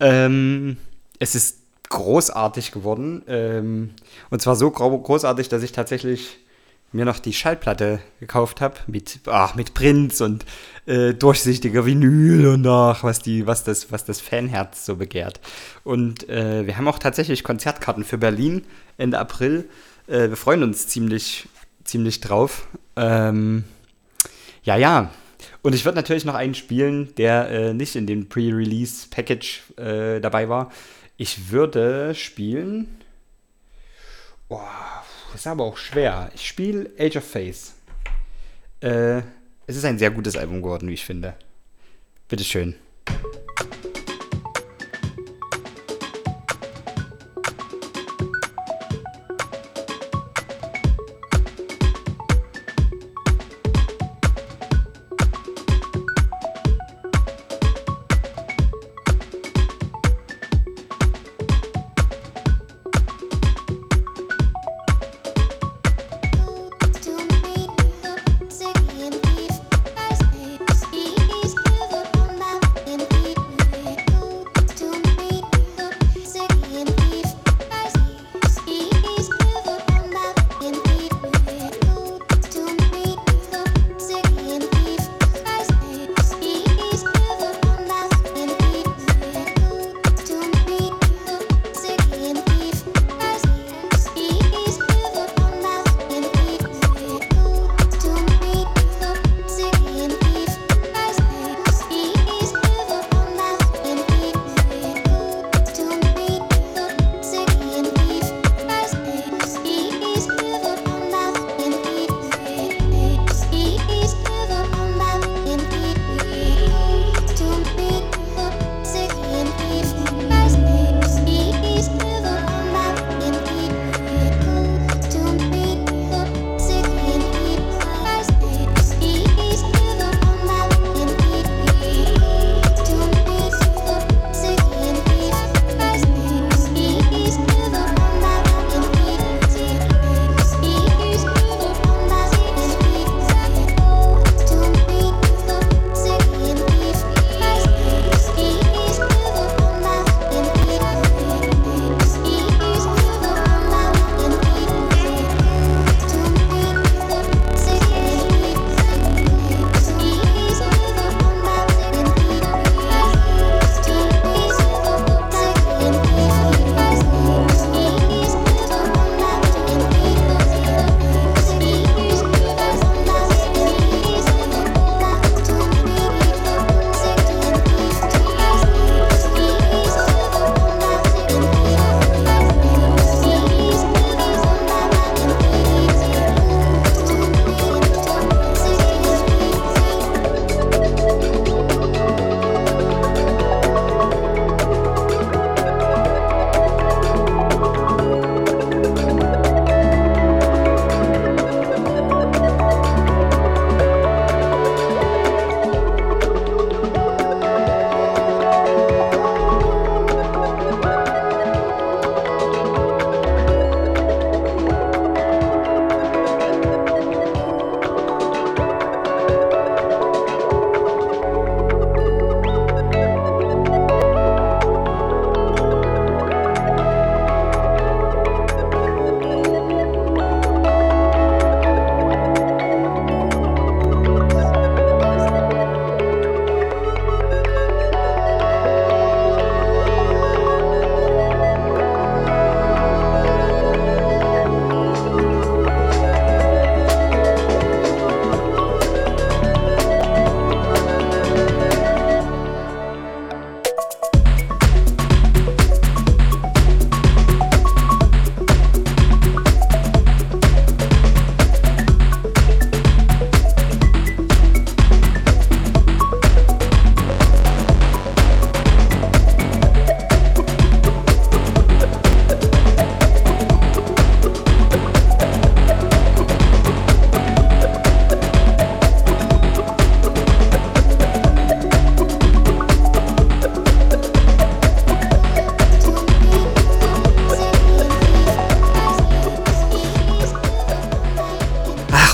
Ähm, 0.00 0.78
es 1.18 1.34
ist 1.34 1.63
großartig 1.88 2.72
geworden. 2.72 3.22
Ähm, 3.28 3.90
und 4.30 4.42
zwar 4.42 4.56
so 4.56 4.70
gro 4.70 4.98
großartig, 4.98 5.48
dass 5.48 5.62
ich 5.62 5.72
tatsächlich 5.72 6.38
mir 6.94 7.04
noch 7.04 7.18
die 7.18 7.32
Schallplatte 7.32 7.98
gekauft 8.20 8.60
habe 8.60 8.76
mit, 8.86 9.20
ach, 9.26 9.56
mit 9.56 9.74
Prints 9.74 10.20
und 10.20 10.44
äh, 10.86 11.12
durchsichtiger 11.12 11.84
Vinyl 11.84 12.46
und 12.46 12.66
ach, 12.66 13.02
was, 13.02 13.18
die, 13.18 13.46
was, 13.48 13.64
das, 13.64 13.90
was 13.90 14.04
das 14.04 14.20
Fanherz 14.20 14.86
so 14.86 14.96
begehrt. 14.96 15.40
Und 15.82 16.28
äh, 16.28 16.66
wir 16.66 16.76
haben 16.76 16.86
auch 16.86 17.00
tatsächlich 17.00 17.42
Konzertkarten 17.42 18.04
für 18.04 18.16
Berlin 18.16 18.64
Ende 18.96 19.18
April. 19.18 19.68
Äh, 20.06 20.28
wir 20.28 20.36
freuen 20.36 20.62
uns 20.62 20.86
ziemlich, 20.86 21.48
ziemlich 21.82 22.20
drauf. 22.20 22.68
Ähm, 22.94 23.64
ja, 24.62 24.76
ja. 24.76 25.10
Und 25.62 25.74
ich 25.74 25.84
würde 25.84 25.96
natürlich 25.96 26.24
noch 26.24 26.34
einen 26.34 26.54
spielen, 26.54 27.12
der 27.16 27.50
äh, 27.50 27.74
nicht 27.74 27.96
in 27.96 28.06
dem 28.06 28.28
Pre-Release-Package 28.28 29.62
äh, 29.78 30.20
dabei 30.20 30.48
war. 30.48 30.70
Ich 31.16 31.50
würde 31.50 32.14
spielen. 32.14 33.00
Das 34.48 34.60
ist 35.34 35.46
aber 35.46 35.64
auch 35.64 35.76
schwer. 35.76 36.30
Ich 36.34 36.46
spiele 36.46 36.90
Age 36.98 37.16
of 37.16 37.24
Face. 37.24 37.74
Äh, 38.80 39.22
es 39.66 39.76
ist 39.76 39.84
ein 39.84 39.98
sehr 39.98 40.10
gutes 40.10 40.36
Album 40.36 40.62
geworden, 40.62 40.88
wie 40.88 40.94
ich 40.94 41.04
finde. 41.04 41.34
Bitteschön. 42.28 42.74
Sick 43.08 43.43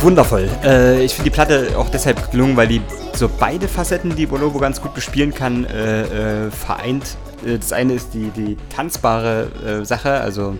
Wundervoll. 0.03 0.49
Äh, 0.65 1.05
ich 1.05 1.13
finde 1.13 1.31
die 1.31 1.35
Platte 1.35 1.69
auch 1.77 1.91
deshalb 1.91 2.31
gelungen, 2.31 2.57
weil 2.57 2.69
die 2.69 2.81
so 3.15 3.29
beide 3.29 3.69
Facetten, 3.69 4.17
die 4.17 4.25
Bonobo 4.27 4.59
ganz 4.59 4.81
gut 4.81 4.95
bespielen 4.95 5.35
kann, 5.35 5.67
äh, 5.67 6.47
äh, 6.47 6.51
vereint. 6.51 7.17
Äh, 7.45 7.59
Das 7.59 7.73
eine 7.73 7.93
ist 7.95 8.15
die, 8.15 8.31
die 8.31 8.57
tanzbare 8.75 9.49
äh, 9.65 9.85
Sache, 9.85 10.13
also 10.13 10.57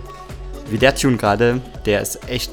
wie 0.69 0.77
der 0.77 0.93
Tune 0.93 1.17
gerade, 1.17 1.59
der 1.85 2.01
ist 2.01 2.29
echt 2.29 2.51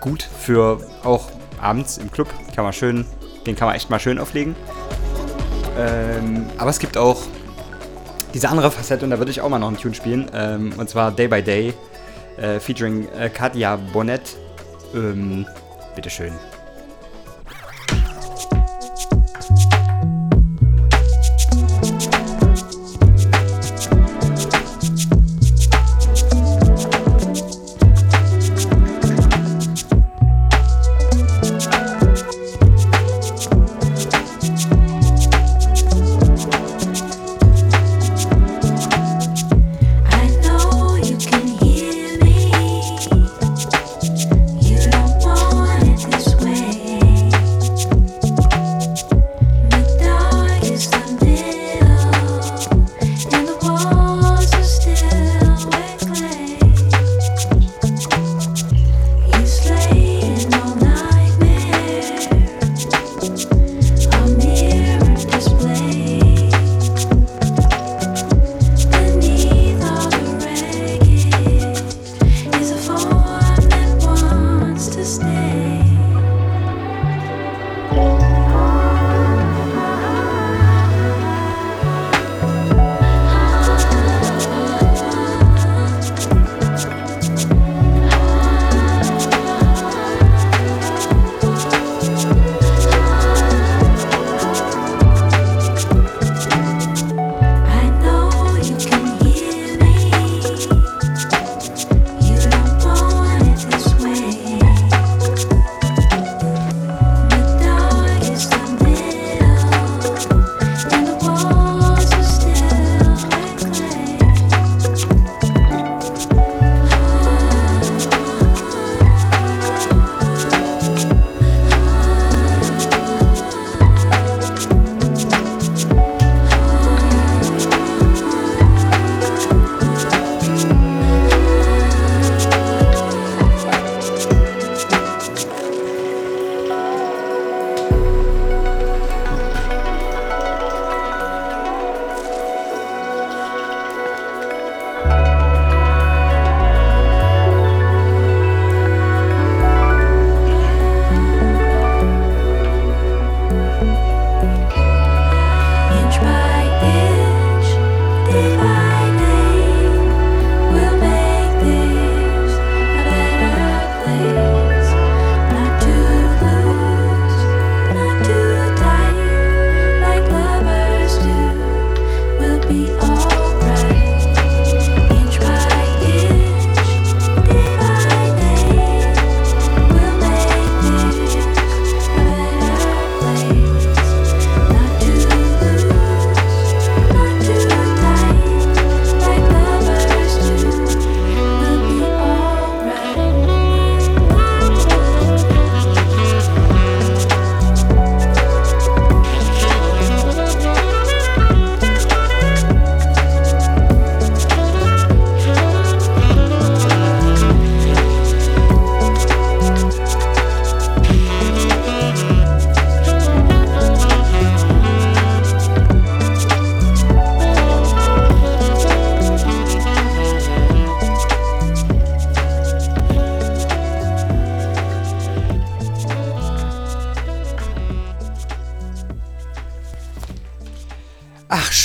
gut 0.00 0.22
für 0.22 0.80
auch 1.02 1.30
abends 1.62 1.96
im 1.96 2.10
Club. 2.12 2.28
Kann 2.54 2.64
man 2.64 2.74
schön, 2.74 3.06
den 3.46 3.56
kann 3.56 3.66
man 3.66 3.74
echt 3.74 3.88
mal 3.88 3.98
schön 3.98 4.18
auflegen. 4.18 4.54
Ähm, 5.78 6.44
aber 6.58 6.68
es 6.68 6.78
gibt 6.78 6.98
auch 6.98 7.22
diese 8.34 8.50
andere 8.50 8.70
Facette 8.70 9.02
und 9.04 9.10
da 9.10 9.18
würde 9.18 9.30
ich 9.30 9.40
auch 9.40 9.48
mal 9.48 9.58
noch 9.58 9.68
einen 9.68 9.78
Tune 9.78 9.94
spielen. 9.94 10.30
Ähm, 10.34 10.74
und 10.76 10.90
zwar 10.90 11.10
Day 11.10 11.26
by 11.26 11.42
Day, 11.42 11.72
äh, 12.36 12.60
featuring 12.60 13.08
Katja 13.32 13.76
Bonnet. 13.76 14.36
Ähm, 14.94 15.46
bitteschön. 15.98 16.32
I 16.32 16.57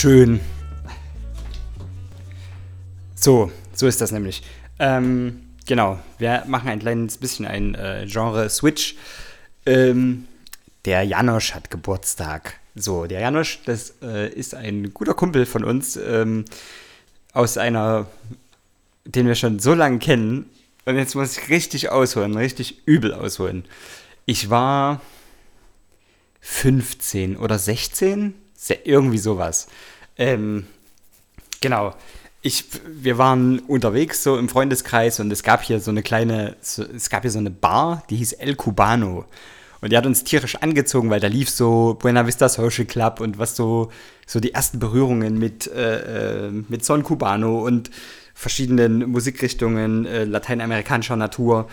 schön. 0.03 0.41
So, 3.15 3.53
so 3.73 3.87
ist 3.87 4.01
das 4.01 4.11
nämlich. 4.11 4.43
Ähm, 4.77 5.43
genau, 5.65 5.97
wir 6.17 6.43
machen 6.45 6.67
ein 6.67 6.79
kleines 6.79 7.17
bisschen 7.17 7.45
ein 7.45 7.73
äh, 7.75 8.05
Genre-Switch. 8.05 8.95
Ähm, 9.65 10.27
der 10.83 11.03
Janosch 11.03 11.53
hat 11.53 11.71
Geburtstag. 11.71 12.59
So, 12.75 13.05
der 13.05 13.21
Janosch, 13.21 13.61
das 13.65 13.93
äh, 14.01 14.27
ist 14.27 14.55
ein 14.55 14.93
guter 14.93 15.13
Kumpel 15.13 15.45
von 15.45 15.63
uns 15.63 15.95
ähm, 15.95 16.43
aus 17.31 17.57
einer, 17.57 18.07
den 19.05 19.25
wir 19.25 19.35
schon 19.35 19.59
so 19.59 19.73
lange 19.73 19.99
kennen. 19.99 20.49
Und 20.83 20.97
jetzt 20.97 21.15
muss 21.15 21.37
ich 21.37 21.47
richtig 21.47 21.91
ausholen, 21.91 22.35
richtig 22.35 22.85
übel 22.85 23.13
ausholen. 23.13 23.63
Ich 24.25 24.49
war 24.49 24.99
15 26.41 27.37
oder 27.37 27.57
16, 27.57 28.33
Se- 28.53 28.79
irgendwie 28.83 29.17
sowas. 29.17 29.67
Ähm, 30.17 30.67
genau. 31.61 31.93
Ich, 32.41 32.65
wir 32.85 33.17
waren 33.17 33.59
unterwegs 33.59 34.21
so 34.21 34.37
im 34.37 34.49
Freundeskreis 34.49 35.19
und 35.19 35.31
es 35.31 35.43
gab 35.43 35.63
hier 35.63 35.79
so 35.79 35.91
eine 35.91 36.03
kleine, 36.03 36.57
so, 36.61 36.83
es 36.83 37.09
gab 37.09 37.21
hier 37.21 37.31
so 37.31 37.39
eine 37.39 37.51
Bar, 37.51 38.03
die 38.09 38.17
hieß 38.17 38.33
El 38.33 38.55
Cubano. 38.55 39.25
Und 39.79 39.91
die 39.91 39.97
hat 39.97 40.05
uns 40.05 40.23
tierisch 40.23 40.55
angezogen, 40.55 41.09
weil 41.09 41.19
da 41.19 41.27
lief 41.27 41.49
so 41.49 41.97
Buena 41.99 42.25
Vista 42.25 42.47
Social 42.47 42.85
Club 42.85 43.19
und 43.19 43.37
was 43.37 43.55
so, 43.55 43.91
so 44.25 44.39
die 44.39 44.53
ersten 44.53 44.79
Berührungen 44.79 45.37
mit, 45.37 45.67
äh, 45.67 46.47
äh, 46.47 46.51
mit 46.51 46.85
Son 46.85 47.03
Cubano 47.03 47.65
und 47.65 47.91
verschiedenen 48.33 49.09
Musikrichtungen 49.09 50.05
äh, 50.05 50.23
lateinamerikanischer 50.23 51.15
Natur. 51.15 51.67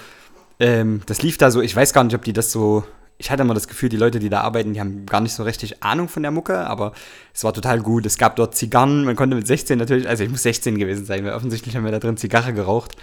Ähm, 0.58 1.02
das 1.06 1.22
lief 1.22 1.38
da 1.38 1.50
so, 1.50 1.60
ich 1.62 1.74
weiß 1.74 1.92
gar 1.92 2.04
nicht, 2.04 2.14
ob 2.14 2.24
die 2.24 2.32
das 2.32 2.52
so. 2.52 2.84
Ich 3.20 3.30
hatte 3.30 3.42
immer 3.42 3.52
das 3.52 3.68
Gefühl, 3.68 3.90
die 3.90 3.98
Leute, 3.98 4.18
die 4.18 4.30
da 4.30 4.40
arbeiten, 4.40 4.72
die 4.72 4.80
haben 4.80 5.04
gar 5.04 5.20
nicht 5.20 5.34
so 5.34 5.42
richtig 5.42 5.82
Ahnung 5.82 6.08
von 6.08 6.22
der 6.22 6.32
Mucke, 6.32 6.66
aber 6.66 6.92
es 7.34 7.44
war 7.44 7.52
total 7.52 7.80
gut. 7.80 8.06
Es 8.06 8.16
gab 8.16 8.34
dort 8.36 8.54
Zigarren, 8.54 9.04
man 9.04 9.14
konnte 9.14 9.36
mit 9.36 9.46
16 9.46 9.78
natürlich, 9.78 10.08
also 10.08 10.24
ich 10.24 10.30
muss 10.30 10.42
16 10.42 10.78
gewesen 10.78 11.04
sein, 11.04 11.22
weil 11.26 11.34
offensichtlich 11.34 11.76
haben 11.76 11.84
wir 11.84 11.92
da 11.92 11.98
drin 11.98 12.16
Zigarre 12.16 12.54
geraucht. 12.54 12.96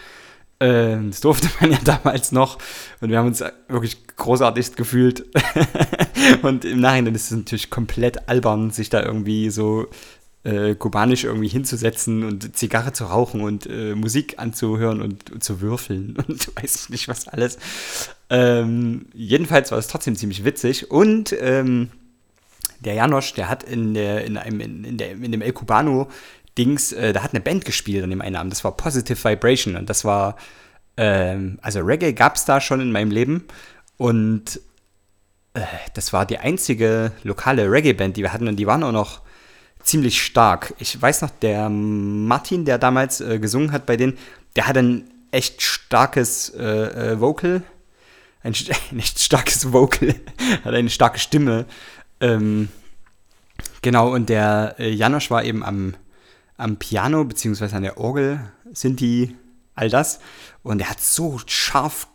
Ähm, 0.60 1.12
Das 1.12 1.22
durfte 1.22 1.50
man 1.62 1.72
ja 1.72 1.78
damals 1.84 2.32
noch 2.32 2.58
und 3.00 3.12
wir 3.12 3.20
haben 3.20 3.28
uns 3.28 3.44
wirklich 3.68 4.08
großartig 4.16 4.76
gefühlt. 4.76 5.24
und 6.42 6.66
im 6.66 6.80
Nachhinein 6.80 7.14
ist 7.14 7.30
es 7.30 7.38
natürlich 7.38 7.70
komplett 7.70 8.28
albern, 8.28 8.72
sich 8.72 8.90
da 8.90 9.04
irgendwie 9.04 9.52
so 9.52 9.86
äh, 10.44 10.76
kubanisch 10.76 11.24
irgendwie 11.24 11.48
hinzusetzen 11.48 12.24
und 12.24 12.56
Zigarre 12.56 12.94
zu 12.94 13.06
rauchen 13.06 13.42
und 13.42 13.68
äh, 13.68 13.96
Musik 13.96 14.40
anzuhören 14.40 15.02
und, 15.02 15.32
und 15.32 15.44
zu 15.44 15.62
würfeln 15.62 16.18
und 16.28 16.56
weiß 16.56 16.76
ich 16.76 16.90
nicht 16.90 17.08
was 17.08 17.28
alles. 17.28 17.58
Ähm, 18.30 19.08
jedenfalls 19.14 19.72
war 19.72 19.78
es 19.78 19.88
trotzdem 19.88 20.16
ziemlich 20.16 20.46
witzig 20.46 20.92
und 20.92 21.36
ähm, 21.40 21.90
der 22.80 22.94
Janosch, 22.94 23.34
der 23.34 23.50
hat 23.50 23.64
in, 23.64 23.94
der, 23.94 24.26
in, 24.26 24.38
einem, 24.38 24.60
in, 24.60 24.84
in, 24.84 24.98
der, 24.98 25.12
in 25.12 25.32
dem 25.32 25.42
El 25.42 25.54
Cubano 25.54 26.10
Dings, 26.58 26.92
äh, 26.92 27.14
da 27.14 27.24
hat 27.24 27.34
eine 27.34 27.42
Band 27.42 27.66
gespielt 27.66 28.04
an 28.04 28.10
dem 28.10 28.22
einen 28.22 28.36
Abend. 28.36 28.52
Das 28.52 28.64
war 28.64 28.76
Positive 28.76 29.24
Vibration 29.24 29.76
und 29.76 29.90
das 29.90 30.06
war, 30.06 30.38
ähm, 30.98 31.60
also 31.62 31.82
Reggae 31.82 32.14
gab 32.14 32.36
es 32.36 32.46
da 32.46 32.62
schon 32.62 32.82
in 32.82 32.92
meinem 32.92 33.12
Leben 33.12 33.46
und 33.98 34.60
äh, 35.54 35.62
das 35.94 36.14
war 36.14 36.26
die 36.26 36.38
einzige 36.38 37.12
lokale 37.24 37.72
Reggae-Band, 37.72 38.18
die 38.18 38.24
wir 38.24 38.34
hatten 38.34 38.48
und 38.48 38.58
die 38.58 38.68
waren 38.68 38.84
auch 38.84 38.92
noch 38.92 39.22
ziemlich 39.88 40.22
stark. 40.22 40.74
Ich 40.80 41.02
weiß 41.02 41.22
noch, 41.22 41.30
der 41.30 41.70
Martin, 41.70 42.66
der 42.66 42.78
damals 42.78 43.22
äh, 43.22 43.40
gesungen 43.40 43.72
hat 43.72 43.86
bei 43.86 43.96
denen, 43.96 44.18
der 44.56 44.68
hat 44.68 44.78
ein 44.78 45.10
echt 45.32 45.62
starkes 45.62 46.50
äh, 46.50 47.14
äh, 47.14 47.20
Vocal, 47.22 47.64
ein, 48.44 48.54
ein 48.92 49.00
echt 49.00 49.20
starkes 49.20 49.72
Vocal, 49.72 50.14
hat 50.66 50.74
eine 50.74 50.90
starke 50.90 51.20
Stimme. 51.20 51.66
Ähm, 52.20 52.68
genau, 53.82 54.14
und 54.14 54.28
der 54.30 54.76
äh, 54.78 54.90
Janosch 54.90 55.32
war 55.32 55.46
eben 55.46 55.64
am, 55.64 55.96
am 56.58 56.76
Piano, 56.78 57.24
beziehungsweise 57.24 57.76
an 57.76 57.84
der 57.84 57.98
Orgel, 57.98 58.42
sind 58.74 59.00
die 59.00 59.36
all 59.74 59.90
das. 59.90 60.20
Und 60.64 60.82
er 60.82 60.90
hat 60.90 61.00
so 61.00 61.40
scharf 61.46 62.08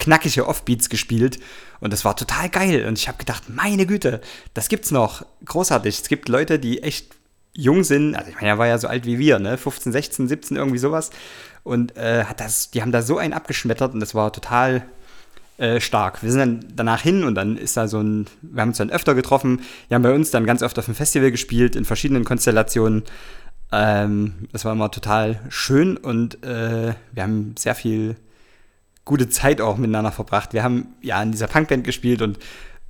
knackige 0.00 0.48
Offbeats 0.48 0.88
gespielt 0.88 1.38
und 1.82 1.92
das 1.92 2.04
war 2.04 2.14
total 2.14 2.48
geil. 2.48 2.86
Und 2.86 2.96
ich 2.96 3.08
habe 3.08 3.18
gedacht, 3.18 3.42
meine 3.48 3.86
Güte, 3.86 4.20
das 4.54 4.68
gibt's 4.68 4.92
noch. 4.92 5.26
Großartig. 5.44 6.00
Es 6.00 6.08
gibt 6.08 6.28
Leute, 6.28 6.60
die 6.60 6.80
echt 6.82 7.08
jung 7.54 7.82
sind. 7.82 8.14
Also 8.14 8.30
ich 8.30 8.36
meine, 8.36 8.48
er 8.48 8.58
war 8.58 8.68
ja 8.68 8.78
so 8.78 8.86
alt 8.86 9.04
wie 9.04 9.18
wir, 9.18 9.40
ne? 9.40 9.58
15, 9.58 9.90
16, 9.90 10.28
17, 10.28 10.56
irgendwie 10.56 10.78
sowas. 10.78 11.10
Und 11.64 11.96
äh, 11.96 12.24
hat 12.24 12.38
das, 12.38 12.70
die 12.70 12.82
haben 12.82 12.92
da 12.92 13.02
so 13.02 13.18
einen 13.18 13.32
abgeschmettert 13.32 13.94
und 13.94 14.00
das 14.00 14.14
war 14.14 14.32
total 14.32 14.84
äh, 15.58 15.80
stark. 15.80 16.22
Wir 16.22 16.30
sind 16.30 16.38
dann 16.38 16.64
danach 16.76 17.02
hin 17.02 17.24
und 17.24 17.34
dann 17.34 17.56
ist 17.56 17.76
da 17.76 17.88
so 17.88 18.00
ein, 18.00 18.26
wir 18.42 18.62
haben 18.62 18.68
uns 18.68 18.78
dann 18.78 18.90
öfter 18.90 19.16
getroffen. 19.16 19.62
Wir 19.88 19.96
haben 19.96 20.02
bei 20.02 20.14
uns 20.14 20.30
dann 20.30 20.46
ganz 20.46 20.62
oft 20.62 20.78
auf 20.78 20.84
dem 20.84 20.94
Festival 20.94 21.32
gespielt, 21.32 21.74
in 21.74 21.84
verschiedenen 21.84 22.24
Konstellationen. 22.24 23.02
Ähm, 23.72 24.34
das 24.52 24.64
war 24.64 24.70
immer 24.72 24.92
total 24.92 25.40
schön 25.48 25.96
und 25.96 26.44
äh, 26.44 26.94
wir 27.10 27.22
haben 27.24 27.56
sehr 27.58 27.74
viel 27.74 28.14
gute 29.04 29.28
Zeit 29.28 29.60
auch 29.60 29.76
miteinander 29.76 30.12
verbracht. 30.12 30.52
Wir 30.52 30.62
haben 30.62 30.94
ja 31.00 31.22
in 31.22 31.32
dieser 31.32 31.48
Punkband 31.48 31.84
gespielt 31.84 32.22
und 32.22 32.38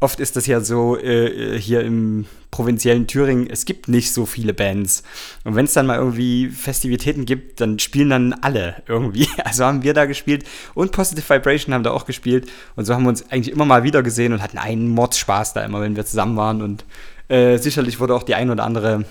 oft 0.02 0.20
ist 0.20 0.36
das 0.36 0.46
ja 0.46 0.60
so 0.60 0.98
äh, 0.98 1.58
hier 1.58 1.82
im 1.82 2.26
provinziellen 2.50 3.06
Thüringen, 3.06 3.48
es 3.48 3.64
gibt 3.64 3.88
nicht 3.88 4.12
so 4.12 4.26
viele 4.26 4.52
Bands. 4.52 5.04
Und 5.44 5.54
wenn 5.54 5.64
es 5.64 5.72
dann 5.72 5.86
mal 5.86 5.96
irgendwie 5.96 6.48
Festivitäten 6.48 7.24
gibt, 7.24 7.60
dann 7.60 7.78
spielen 7.78 8.10
dann 8.10 8.32
alle 8.34 8.82
irgendwie. 8.86 9.28
Also 9.44 9.64
haben 9.64 9.82
wir 9.82 9.94
da 9.94 10.04
gespielt 10.04 10.44
und 10.74 10.92
Positive 10.92 11.28
Vibration 11.28 11.74
haben 11.74 11.82
da 11.82 11.92
auch 11.92 12.04
gespielt. 12.04 12.50
Und 12.76 12.84
so 12.84 12.94
haben 12.94 13.04
wir 13.04 13.08
uns 13.08 13.30
eigentlich 13.30 13.54
immer 13.54 13.64
mal 13.64 13.84
wieder 13.84 14.02
gesehen 14.02 14.32
und 14.32 14.42
hatten 14.42 14.58
einen 14.58 14.88
Mordspaß 14.88 15.54
da 15.54 15.64
immer, 15.64 15.80
wenn 15.80 15.96
wir 15.96 16.04
zusammen 16.04 16.36
waren. 16.36 16.62
Und 16.62 16.84
äh, 17.28 17.56
sicherlich 17.58 18.00
wurde 18.00 18.14
auch 18.14 18.22
die 18.22 18.34
ein 18.34 18.50
oder 18.50 18.64
andere 18.64 19.04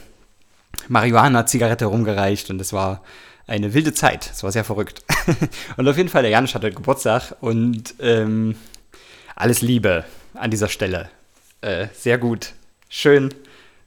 Marihuana-Zigarette 0.88 1.86
rumgereicht 1.86 2.50
und 2.50 2.60
es 2.62 2.74
war 2.74 3.02
eine 3.52 3.74
wilde 3.74 3.94
Zeit. 3.94 4.32
Es 4.32 4.44
war 4.44 4.52
sehr 4.52 4.64
verrückt. 4.64 5.04
und 5.78 5.88
auf 5.88 5.98
jeden 5.98 6.08
Fall, 6.08 6.22
der 6.22 6.32
Janusz 6.32 6.56
hat 6.56 6.64
heute 6.64 6.76
Geburtstag 6.76 7.36
und 7.42 7.96
ähm, 8.00 8.56
alles 9.36 9.62
Liebe 9.62 10.06
an 10.34 10.50
dieser 10.50 10.70
Stelle. 10.70 11.10
Äh, 11.60 11.88
sehr 11.94 12.18
gut. 12.18 12.54
Schön, 12.88 13.34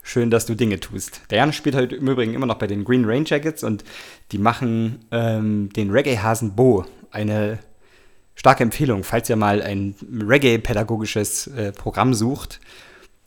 schön, 0.02 0.30
dass 0.30 0.44
du 0.44 0.54
Dinge 0.54 0.80
tust. 0.80 1.22
Der 1.30 1.38
Janusz 1.38 1.56
spielt 1.56 1.74
heute 1.76 1.96
im 1.96 2.06
Übrigen 2.06 2.34
immer 2.34 2.44
noch 2.44 2.58
bei 2.58 2.66
den 2.66 2.84
Green 2.84 3.06
Rain 3.06 3.24
Jackets 3.24 3.64
und 3.64 3.84
die 4.32 4.38
machen 4.38 5.06
ähm, 5.10 5.70
den 5.74 5.90
Reggae-Hasen 5.90 6.54
Bo. 6.54 6.84
Eine 7.10 7.58
starke 8.34 8.64
Empfehlung, 8.64 9.02
falls 9.02 9.30
ihr 9.30 9.36
mal 9.36 9.62
ein 9.62 9.94
Reggae-pädagogisches 10.28 11.46
äh, 11.46 11.72
Programm 11.72 12.12
sucht. 12.12 12.60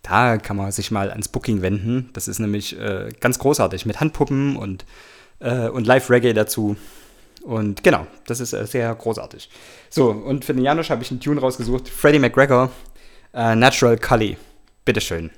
Da 0.03 0.37
kann 0.37 0.55
man 0.55 0.71
sich 0.71 0.91
mal 0.91 1.09
ans 1.09 1.29
Booking 1.29 1.63
wenden. 1.63 2.11
Das 2.13 2.27
ist 2.27 2.37
nämlich 2.37 2.79
äh, 2.79 3.09
ganz 3.19 3.39
großartig 3.39 3.87
mit 3.87 3.99
Handpuppen 3.99 4.55
und, 4.55 4.85
äh, 5.39 5.67
und 5.69 5.87
Live-Reggae 5.87 6.33
dazu. 6.33 6.75
Und 7.43 7.83
genau, 7.83 8.07
das 8.25 8.39
ist 8.39 8.53
äh, 8.53 8.65
sehr 8.65 8.93
großartig. 8.93 9.49
So, 9.89 10.09
und 10.09 10.43
für 10.43 10.53
den 10.53 10.63
Janusz 10.63 10.89
habe 10.89 11.03
ich 11.03 11.11
einen 11.11 11.21
Tune 11.21 11.39
rausgesucht. 11.39 11.87
Freddie 11.87 12.19
McGregor, 12.19 12.71
äh, 13.33 13.55
Natural 13.55 13.97
Cully. 13.97 14.37
Bitteschön. 14.83 15.31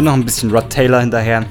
Und 0.00 0.06
noch 0.06 0.14
ein 0.14 0.24
bisschen 0.24 0.50
Rod 0.50 0.70
Taylor 0.70 1.00
hinterher. 1.00 1.44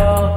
Oh. 0.00 0.27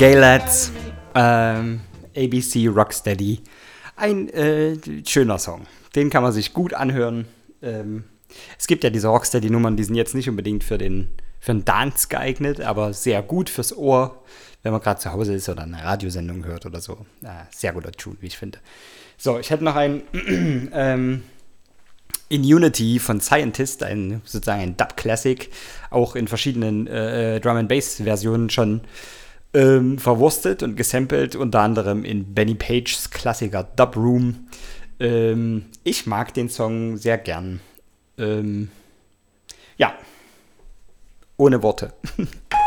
The 0.00 0.06
Gay 0.06 0.14
Lads, 0.14 0.72
ähm, 1.14 1.80
ABC 2.16 2.68
Rocksteady. 2.68 3.42
Ein 3.96 4.30
äh, 4.30 4.78
schöner 5.06 5.38
Song. 5.38 5.66
Den 5.94 6.08
kann 6.08 6.22
man 6.22 6.32
sich 6.32 6.54
gut 6.54 6.72
anhören. 6.72 7.26
Ähm, 7.60 8.04
es 8.58 8.66
gibt 8.66 8.82
ja 8.82 8.88
diese 8.88 9.08
Rocksteady-Nummern, 9.08 9.76
die 9.76 9.84
sind 9.84 9.96
jetzt 9.96 10.14
nicht 10.14 10.30
unbedingt 10.30 10.64
für 10.64 10.78
den, 10.78 11.10
für 11.38 11.52
den 11.52 11.66
Dance 11.66 12.08
geeignet, 12.08 12.62
aber 12.62 12.94
sehr 12.94 13.20
gut 13.20 13.50
fürs 13.50 13.76
Ohr, 13.76 14.24
wenn 14.62 14.72
man 14.72 14.80
gerade 14.80 14.98
zu 14.98 15.12
Hause 15.12 15.34
ist 15.34 15.50
oder 15.50 15.64
eine 15.64 15.84
Radiosendung 15.84 16.46
hört 16.46 16.64
oder 16.64 16.80
so. 16.80 17.04
Äh, 17.22 17.44
sehr 17.54 17.74
guter 17.74 17.92
Tune, 17.92 18.16
wie 18.20 18.28
ich 18.28 18.38
finde. 18.38 18.58
So, 19.18 19.38
ich 19.38 19.50
hätte 19.50 19.64
noch 19.64 19.76
einen 19.76 20.04
ähm, 20.72 21.24
in 22.30 22.40
Unity 22.40 22.98
von 23.00 23.20
Scientist, 23.20 23.82
ein 23.82 24.22
sozusagen 24.24 24.62
ein 24.62 24.76
Dub-Classic, 24.78 25.50
auch 25.90 26.16
in 26.16 26.26
verschiedenen 26.26 26.86
äh, 26.86 27.38
Drum 27.38 27.58
and 27.58 27.68
Bass-Versionen 27.68 28.48
schon 28.48 28.80
ähm, 29.54 29.98
verwurstet 29.98 30.62
und 30.62 30.76
gesampelt, 30.76 31.36
unter 31.36 31.60
anderem 31.60 32.04
in 32.04 32.34
Benny 32.34 32.54
Pages 32.54 33.10
Klassiker 33.10 33.64
Dub 33.64 33.96
Room. 33.96 34.48
Ähm, 34.98 35.66
ich 35.84 36.06
mag 36.06 36.34
den 36.34 36.48
Song 36.48 36.96
sehr 36.96 37.18
gern. 37.18 37.60
Ähm, 38.18 38.70
ja, 39.76 39.94
ohne 41.36 41.62
Worte. 41.62 41.92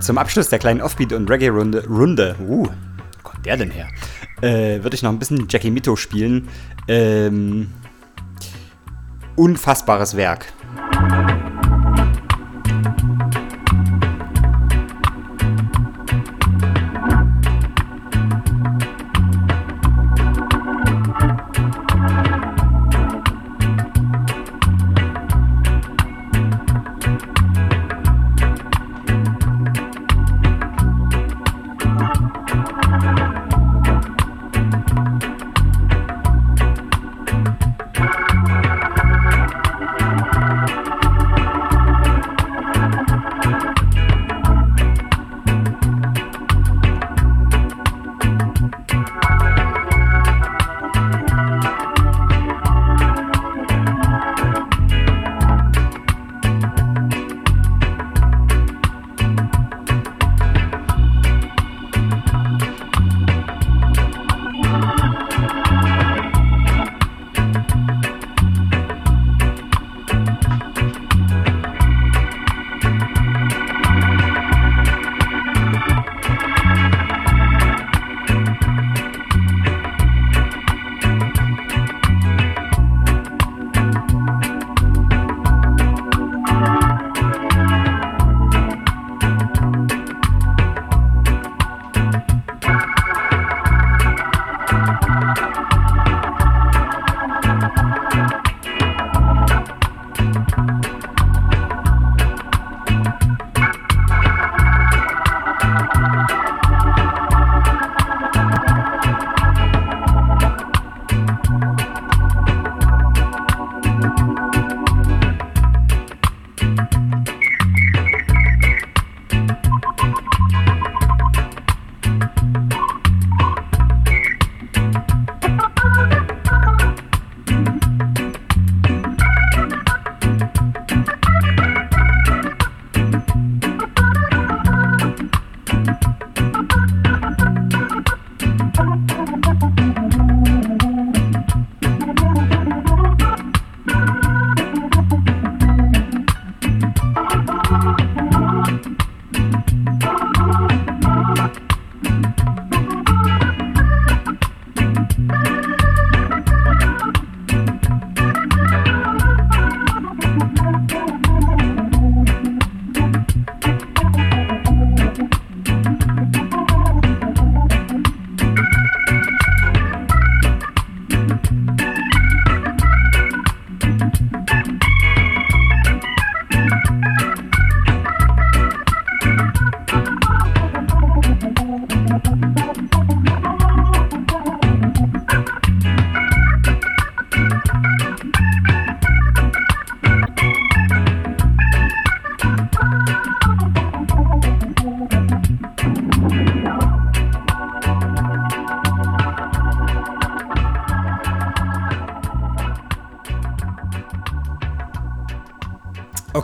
zum 0.00 0.18
Abschluss 0.18 0.48
der 0.48 0.58
kleinen 0.58 0.80
Offbeat- 0.80 1.12
und 1.12 1.30
Reggae-Runde, 1.30 1.86
Runde, 1.86 2.36
uh, 2.40 2.66
wo 2.66 2.70
kommt 3.22 3.46
der 3.46 3.56
denn 3.56 3.70
her? 3.70 3.88
Äh, 4.40 4.82
würde 4.82 4.94
ich 4.94 5.02
noch 5.02 5.10
ein 5.10 5.18
bisschen 5.18 5.46
Jackie 5.48 5.70
Mito 5.70 5.96
spielen. 5.96 6.48
Ähm, 6.86 7.68
unfassbares 9.36 10.16
Werk. 10.16 10.46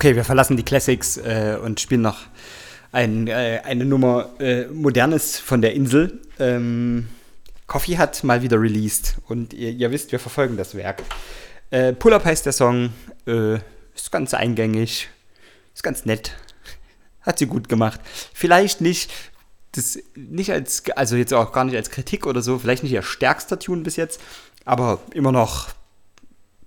Okay, 0.05 0.17
wir 0.17 0.25
verlassen 0.25 0.59
die 0.59 0.65
Classics 0.65 1.17
äh, 1.17 1.57
und 1.65 1.81
spielen 1.81 2.03
noch 2.03 2.27
ein, 2.93 3.27
äh, 3.27 3.63
eine 3.65 3.87
Nummer 3.87 4.39
äh, 4.39 4.67
Modernes 4.67 5.39
von 5.39 5.63
der 5.63 5.73
Insel. 5.73 6.21
Ähm, 6.39 7.09
Coffee 7.67 7.97
hat 7.97 8.23
mal 8.23 8.43
wieder 8.43 8.61
released 8.61 9.17
und 9.29 9.55
ihr, 9.55 9.71
ihr 9.71 9.91
wisst, 9.91 10.13
wir 10.13 10.19
verfolgen 10.19 10.59
das 10.59 10.75
Werk. 10.75 11.03
Äh, 11.71 11.95
Pull 11.95 12.13
Up 12.13 12.27
heißt 12.27 12.45
der 12.45 12.53
Song, 12.53 12.93
äh, 13.27 13.55
ist 13.95 14.13
ganz 14.13 14.35
eingängig, 14.35 15.09
ist 15.75 15.83
ganz 15.83 16.05
nett, 16.05 16.37
hat 17.23 17.39
sie 17.39 17.47
gut 17.47 17.71
gemacht. 17.71 17.99
Vielleicht 18.35 18.83
nicht, 18.83 19.11
das 19.73 19.99
nicht 20.15 20.53
als, 20.53 20.83
also 20.97 21.17
jetzt 21.17 21.33
auch 21.33 21.51
gar 21.51 21.65
nicht 21.65 21.77
als 21.77 21.89
Kritik 21.89 22.27
oder 22.27 22.43
so, 22.43 22.59
vielleicht 22.59 22.83
nicht 22.83 22.93
ihr 22.93 23.01
stärkster 23.01 23.59
Tune 23.59 23.81
bis 23.81 23.97
jetzt, 23.97 24.21
aber 24.67 25.01
immer 25.15 25.33
noch 25.33 25.71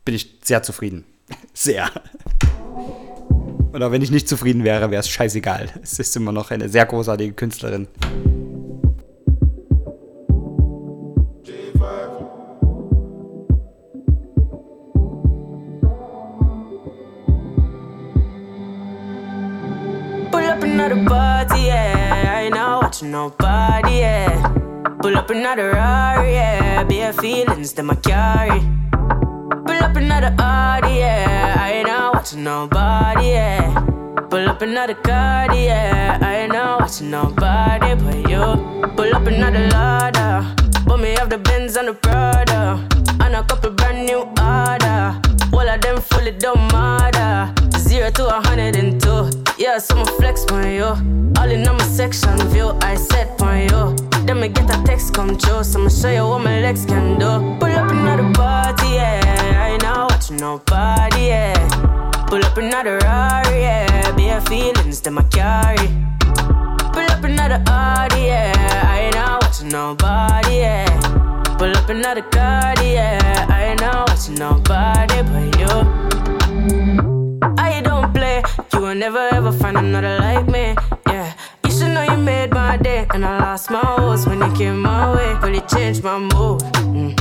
bin 0.06 0.16
ich 0.16 0.40
sehr 0.44 0.64
zufrieden. 0.64 1.06
Sehr. 1.54 1.92
Oder 3.78 3.92
wenn 3.92 4.02
ich 4.02 4.10
nicht 4.10 4.28
zufrieden 4.28 4.64
wäre, 4.64 4.90
wäre 4.90 5.02
es 5.02 5.08
scheißegal. 5.08 5.70
Es 5.84 6.00
ist 6.00 6.16
immer 6.16 6.32
noch 6.32 6.50
eine 6.50 6.68
sehr 6.68 6.88
großartige 6.88 7.34
Künstlerin. 7.34 7.88
Nobody, 23.04 24.00
yeah. 24.00 24.50
Pull 25.02 25.16
up 25.16 25.30
another 25.30 25.72
Rari, 25.72 26.34
yeah. 26.34 26.84
Bare 26.84 27.14
feelings 27.14 27.74
that 27.74 27.86
I 27.86 27.96
carry. 27.96 28.60
Pull 29.68 29.84
up 29.84 29.96
another 29.96 30.34
Audi, 30.40 30.98
yeah. 30.98 31.58
I 31.60 31.77
watching 32.28 32.44
nobody, 32.44 33.28
yeah. 33.28 33.80
Pull 34.30 34.50
up 34.50 34.62
another 34.62 34.96
card, 34.96 35.56
yeah. 35.56 36.20
I 36.22 36.36
ain't 36.40 36.52
not 36.52 36.82
watching 36.82 37.10
nobody 37.10 37.96
but 37.96 38.30
you. 38.30 38.92
Pull 38.98 39.16
up 39.16 39.26
another 39.28 39.70
Lada. 39.70 40.54
But 40.86 40.98
me 41.00 41.16
have 41.18 41.30
the 41.30 41.38
Benz 41.38 41.78
and 41.78 41.88
the 41.88 41.94
Prada. 41.94 42.86
And 43.22 43.34
a 43.34 43.44
couple 43.44 43.72
brand 43.72 44.06
new 44.06 44.24
order. 44.44 45.22
All 45.54 45.70
of 45.70 45.80
them 45.80 46.02
fully 46.02 46.32
don't 46.32 46.70
matter. 46.74 47.54
Zero 47.80 48.12
to 48.12 48.28
a 48.28 48.42
hundred 48.46 48.76
and 48.76 49.00
two. 49.00 49.30
Yeah, 49.58 49.78
so 49.78 49.96
I'ma 49.96 50.06
flex 50.18 50.44
on 50.52 50.70
you. 50.70 51.32
All 51.40 51.50
in 51.50 51.66
on 51.66 51.78
my 51.78 51.86
section 51.86 52.38
view, 52.50 52.78
I 52.82 52.96
set 52.96 53.42
on 53.42 53.62
you. 53.70 53.96
Then 54.26 54.42
me 54.42 54.50
get 54.50 54.70
a 54.70 54.84
text 54.84 55.14
come 55.14 55.38
true, 55.38 55.64
so 55.64 55.80
I'ma 55.80 55.90
show 55.90 56.12
you 56.12 56.28
what 56.28 56.44
my 56.44 56.60
legs 56.60 56.86
can 56.86 57.18
do. 57.20 57.58
Pull 57.58 57.72
up 57.72 57.90
another 57.90 58.30
party, 58.34 58.96
yeah. 58.96 59.64
I 59.64 59.70
ain't 59.70 59.84
not 59.84 60.12
watching 60.12 60.36
nobody, 60.36 61.28
yeah. 61.28 62.07
Pull 62.28 62.44
up 62.44 62.58
another 62.58 62.98
Rari, 63.00 63.62
yeah. 63.62 64.12
Bare 64.18 64.42
feelings 64.42 65.00
that 65.02 65.18
I 65.18 65.24
carry. 65.32 65.88
Pull 66.92 67.10
up 67.10 67.24
another 67.24 67.64
Audi, 67.68 68.26
yeah. 68.26 68.52
I 68.86 69.00
ain't 69.06 69.16
out 69.16 69.44
watching 69.44 69.70
nobody, 69.70 70.58
yeah. 70.58 70.86
Pull 71.58 71.72
up 71.72 71.88
another 71.90 72.24
card, 72.24 72.80
yeah. 72.84 73.48
I 73.50 73.64
ain't 73.72 73.82
out 73.82 74.10
watching 74.10 74.36
nobody 74.36 75.22
but 75.24 75.58
you. 75.58 75.74
I 77.58 77.82
don't 77.82 78.14
play, 78.14 78.44
you 78.74 78.80
will 78.82 78.96
never 78.96 79.30
ever 79.32 79.54
find 79.54 79.78
another 79.78 80.18
like 80.20 80.48
me, 80.48 80.76
yeah. 81.08 81.34
You 81.64 81.72
should 81.72 81.92
know 81.94 82.04
you 82.04 82.18
made 82.18 82.52
my 82.52 82.76
day, 82.76 83.08
and 83.14 83.24
I 83.24 83.40
lost 83.40 83.72
my 83.72 83.80
horse 83.80 84.26
when 84.28 84.40
you 84.40 84.54
came 84.54 84.82
my 84.82 85.16
way. 85.16 85.34
Really 85.42 85.62
changed 85.62 86.04
my 86.04 86.20
mood. 86.20 86.60
Mm. 86.92 87.17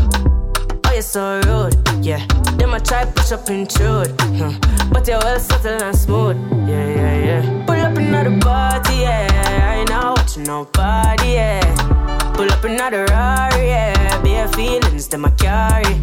So 1.07 1.41
rude, 1.47 2.05
yeah. 2.05 2.27
Then 2.59 2.75
I 2.75 2.79
try 2.81 3.05
push 3.05 3.31
up 3.31 3.49
intrude, 3.49 4.13
huh. 4.21 4.53
but 4.93 5.07
you're 5.07 5.19
well 5.21 5.39
subtle 5.39 5.81
and 5.81 5.97
smooth, 5.97 6.37
yeah, 6.69 6.89
yeah, 6.89 7.25
yeah. 7.25 7.65
Pull 7.65 7.77
up 7.77 7.97
another 7.97 8.37
party, 8.41 8.97
yeah. 8.97 9.29
I 9.71 9.77
ain't 9.77 9.89
not 9.89 10.19
watching 10.19 10.43
nobody, 10.43 11.35
yeah. 11.35 12.33
Pull 12.35 12.51
up 12.53 12.65
another 12.65 13.07
Rari, 13.07 13.69
yeah. 13.69 14.23
Bare 14.23 14.49
feelings 14.49 15.07
that 15.09 15.25
I 15.25 15.31
carry. 15.41 15.95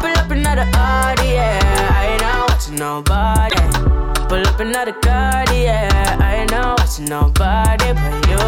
Pull 0.00 0.16
up 0.16 0.30
another 0.30 0.70
Audi, 0.72 1.26
yeah. 1.34 1.90
I 1.90 2.06
ain't 2.12 2.22
not 2.22 2.48
watching 2.48 2.76
nobody. 2.76 3.56
Pull 4.28 4.46
up 4.46 4.60
another 4.60 4.92
card, 4.92 5.50
yeah. 5.50 6.16
I 6.20 6.36
ain't 6.36 6.52
not 6.52 6.78
watching 6.78 7.06
nobody 7.06 7.92
but 7.92 8.28
you. 8.30 8.38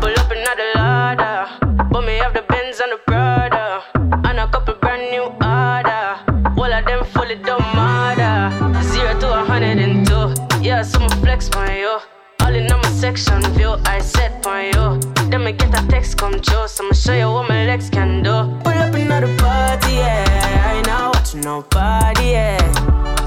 Pull 0.00 0.18
up 0.18 0.30
another 0.32 0.72
Lada. 0.74 1.86
But 1.92 2.00
me 2.06 2.16
have 2.16 2.32
the 2.32 2.42
Benz 2.48 2.80
and 2.80 2.92
the 2.92 2.98
Prada. 3.06 4.01
And 4.24 4.38
a 4.38 4.46
couple 4.48 4.74
brand 4.74 5.10
new 5.10 5.24
order. 5.24 6.18
All 6.56 6.72
of 6.72 6.84
them 6.84 7.04
fully 7.12 7.36
don't 7.36 7.60
matter. 7.74 8.82
Zero 8.82 9.18
to 9.20 9.40
a 9.40 9.44
hundred 9.44 9.78
and 9.78 10.06
two. 10.06 10.34
Yeah, 10.60 10.82
so 10.82 11.00
flex 11.20 11.50
on 11.50 11.74
you. 11.76 11.98
All 12.40 12.54
in 12.54 12.70
on 12.72 12.80
my 12.82 12.88
section 12.90 13.40
view, 13.54 13.76
I 13.86 14.00
set 14.00 14.46
on 14.46 14.64
you. 14.66 15.00
Then 15.30 15.44
me 15.44 15.52
get 15.52 15.78
a 15.78 15.86
text 15.88 16.18
come 16.18 16.40
true, 16.40 16.66
so 16.66 16.84
I'ma 16.84 16.92
show 16.94 17.14
you 17.14 17.30
what 17.30 17.48
my 17.48 17.66
legs 17.66 17.88
can 17.88 18.22
do. 18.22 18.34
Pull 18.64 18.78
up 18.84 18.94
another 18.94 19.34
party, 19.38 19.92
yeah. 19.92 20.24
I 20.66 20.76
ain't 20.76 20.86
not 20.86 21.14
watching 21.14 21.40
nobody, 21.40 22.30
yeah. 22.32 22.58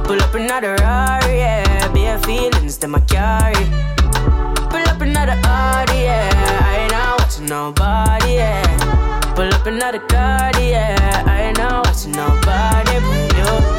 Pull 0.03 0.21
up 0.21 0.33
another 0.33 0.75
Rari, 0.75 1.37
yeah. 1.39 1.93
Bare 1.93 2.19
feelings 2.19 2.77
that 2.79 2.93
I 2.93 2.99
carry. 3.11 3.65
Pull 4.69 4.87
up 4.89 5.01
another 5.01 5.39
Audi, 5.43 5.99
yeah. 5.99 6.29
I 6.69 6.79
ain't 6.81 6.91
not 6.91 7.19
watching 7.19 7.45
nobody, 7.45 8.33
yeah. 8.33 8.64
Pull 9.45 9.53
up 9.53 9.67
another 9.67 9.99
card, 9.99 10.57
yeah. 10.57 11.23
I 11.27 11.43
ain't 11.43 11.57
not 11.59 11.85
watching 11.85 12.13
nobody 12.13 12.99
but 13.05 13.37
you. 13.37 13.75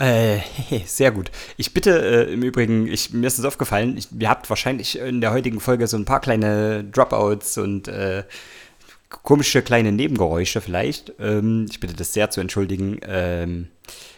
Eh, 0.00 0.42
Äh, 0.70 0.80
sehr 0.86 1.10
gut. 1.10 1.30
Ich 1.56 1.74
bitte 1.74 2.26
äh, 2.28 2.32
im 2.32 2.42
Übrigen, 2.42 2.86
ich, 2.86 3.12
mir 3.12 3.26
ist 3.26 3.38
es 3.38 3.44
aufgefallen, 3.44 3.96
ich, 3.96 4.08
ihr 4.18 4.28
habt 4.28 4.48
wahrscheinlich 4.48 4.98
in 4.98 5.20
der 5.20 5.32
heutigen 5.32 5.60
Folge 5.60 5.86
so 5.86 5.96
ein 5.96 6.04
paar 6.04 6.20
kleine 6.20 6.84
Dropouts 6.84 7.58
und 7.58 7.88
äh, 7.88 8.24
komische 9.08 9.62
kleine 9.62 9.92
Nebengeräusche 9.92 10.60
vielleicht. 10.60 11.12
Ähm, 11.18 11.66
ich 11.70 11.80
bitte 11.80 11.94
das 11.94 12.12
sehr 12.12 12.30
zu 12.30 12.40
entschuldigen. 12.40 12.98
Ähm, 13.06 13.68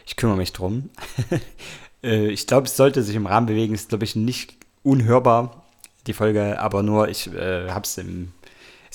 ich 0.07 0.17
kümmere 0.17 0.37
mich 0.37 0.53
drum. 0.53 0.91
äh, 2.03 2.29
ich 2.29 2.47
glaube, 2.47 2.67
es 2.67 2.77
sollte 2.77 3.03
sich 3.03 3.17
im 3.17 3.27
Rahmen 3.27 3.47
bewegen. 3.47 3.75
Ist, 3.75 3.91
glaube 3.91 4.05
ich, 4.05 4.17
nicht 4.17 4.55
unhörbar, 4.83 5.65
die 6.07 6.13
Folge, 6.13 6.61
aber 6.61 6.83
nur, 6.83 7.09
ich 7.09 7.33
äh, 7.35 7.71
habe 7.71 7.85
es 7.85 7.99
im 7.99 8.33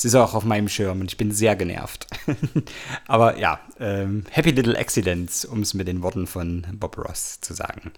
es 0.01 0.05
ist 0.05 0.15
auch 0.15 0.33
auf 0.33 0.45
meinem 0.45 0.67
Schirm 0.67 0.99
und 0.99 1.11
ich 1.11 1.17
bin 1.17 1.31
sehr 1.31 1.55
genervt. 1.55 2.07
Aber 3.07 3.37
ja, 3.37 3.59
ähm, 3.79 4.23
Happy 4.31 4.49
Little 4.49 4.75
Accidents, 4.75 5.45
um 5.45 5.61
es 5.61 5.75
mit 5.75 5.87
den 5.87 6.01
Worten 6.01 6.25
von 6.25 6.65
Bob 6.73 6.97
Ross 6.97 7.39
zu 7.39 7.53
sagen. 7.53 7.91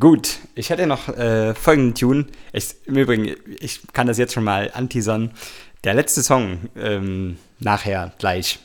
Gut, 0.00 0.38
ich 0.54 0.70
hätte 0.70 0.86
noch 0.86 1.08
äh, 1.10 1.54
folgenden 1.54 1.94
Tune. 1.94 2.26
Ich, 2.54 2.76
Im 2.86 2.96
Übrigen, 2.96 3.36
ich 3.60 3.82
kann 3.92 4.06
das 4.06 4.16
jetzt 4.16 4.32
schon 4.32 4.44
mal 4.44 4.70
anteasern. 4.72 5.32
Der 5.84 5.92
letzte 5.92 6.22
Song, 6.22 6.70
ähm, 6.76 7.36
nachher 7.58 8.14
gleich, 8.16 8.58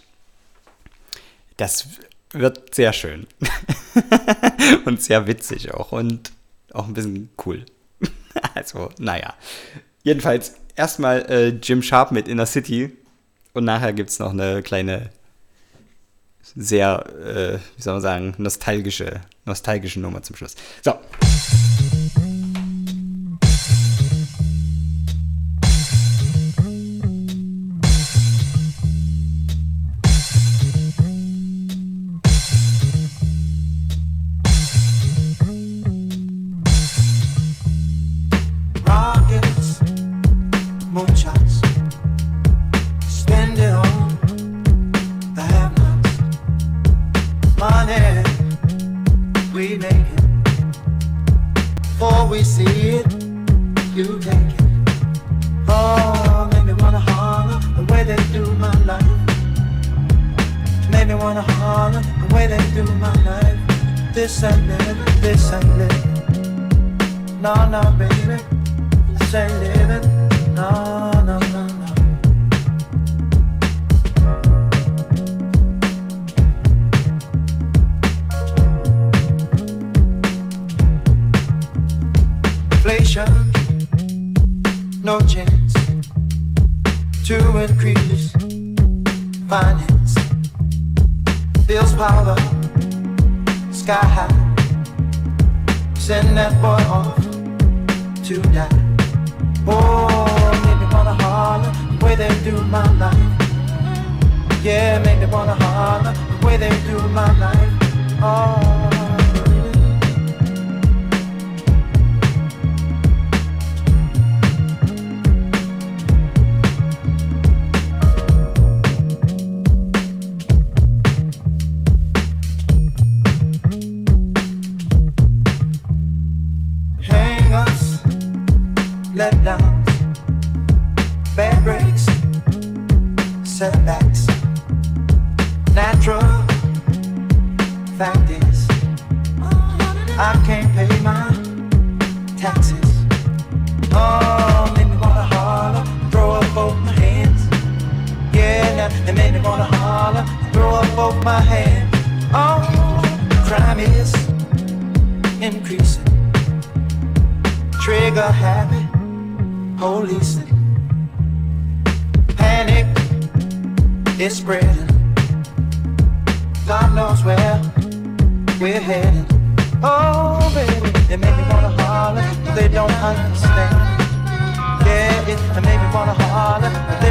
das 1.58 1.90
wird 2.32 2.74
sehr 2.74 2.94
schön. 2.94 3.28
und 4.86 5.04
sehr 5.04 5.28
witzig 5.28 5.74
auch 5.74 5.92
und 5.92 6.32
auch 6.72 6.88
ein 6.88 6.94
bisschen 6.94 7.30
cool. 7.46 7.66
also, 8.54 8.88
naja. 9.00 9.34
Jedenfalls 10.04 10.56
erstmal 10.78 11.30
äh, 11.30 11.48
Jim 11.62 11.82
Sharp 11.82 12.12
mit 12.12 12.30
Inner 12.30 12.46
City 12.46 12.96
und 13.54 13.66
nachher 13.66 13.92
gibt 13.92 14.12
es 14.12 14.20
noch 14.20 14.32
eine 14.32 14.62
kleine, 14.64 15.10
sehr, 16.56 17.06
äh, 17.18 17.60
wie 17.76 17.82
soll 17.82 17.96
man 17.96 18.02
sagen, 18.02 18.36
nostalgische, 18.38 19.22
nostalgische 19.46 20.00
Nummer 20.00 20.24
zum 20.24 20.38
Schluss. 20.38 20.56
So. 20.84 20.94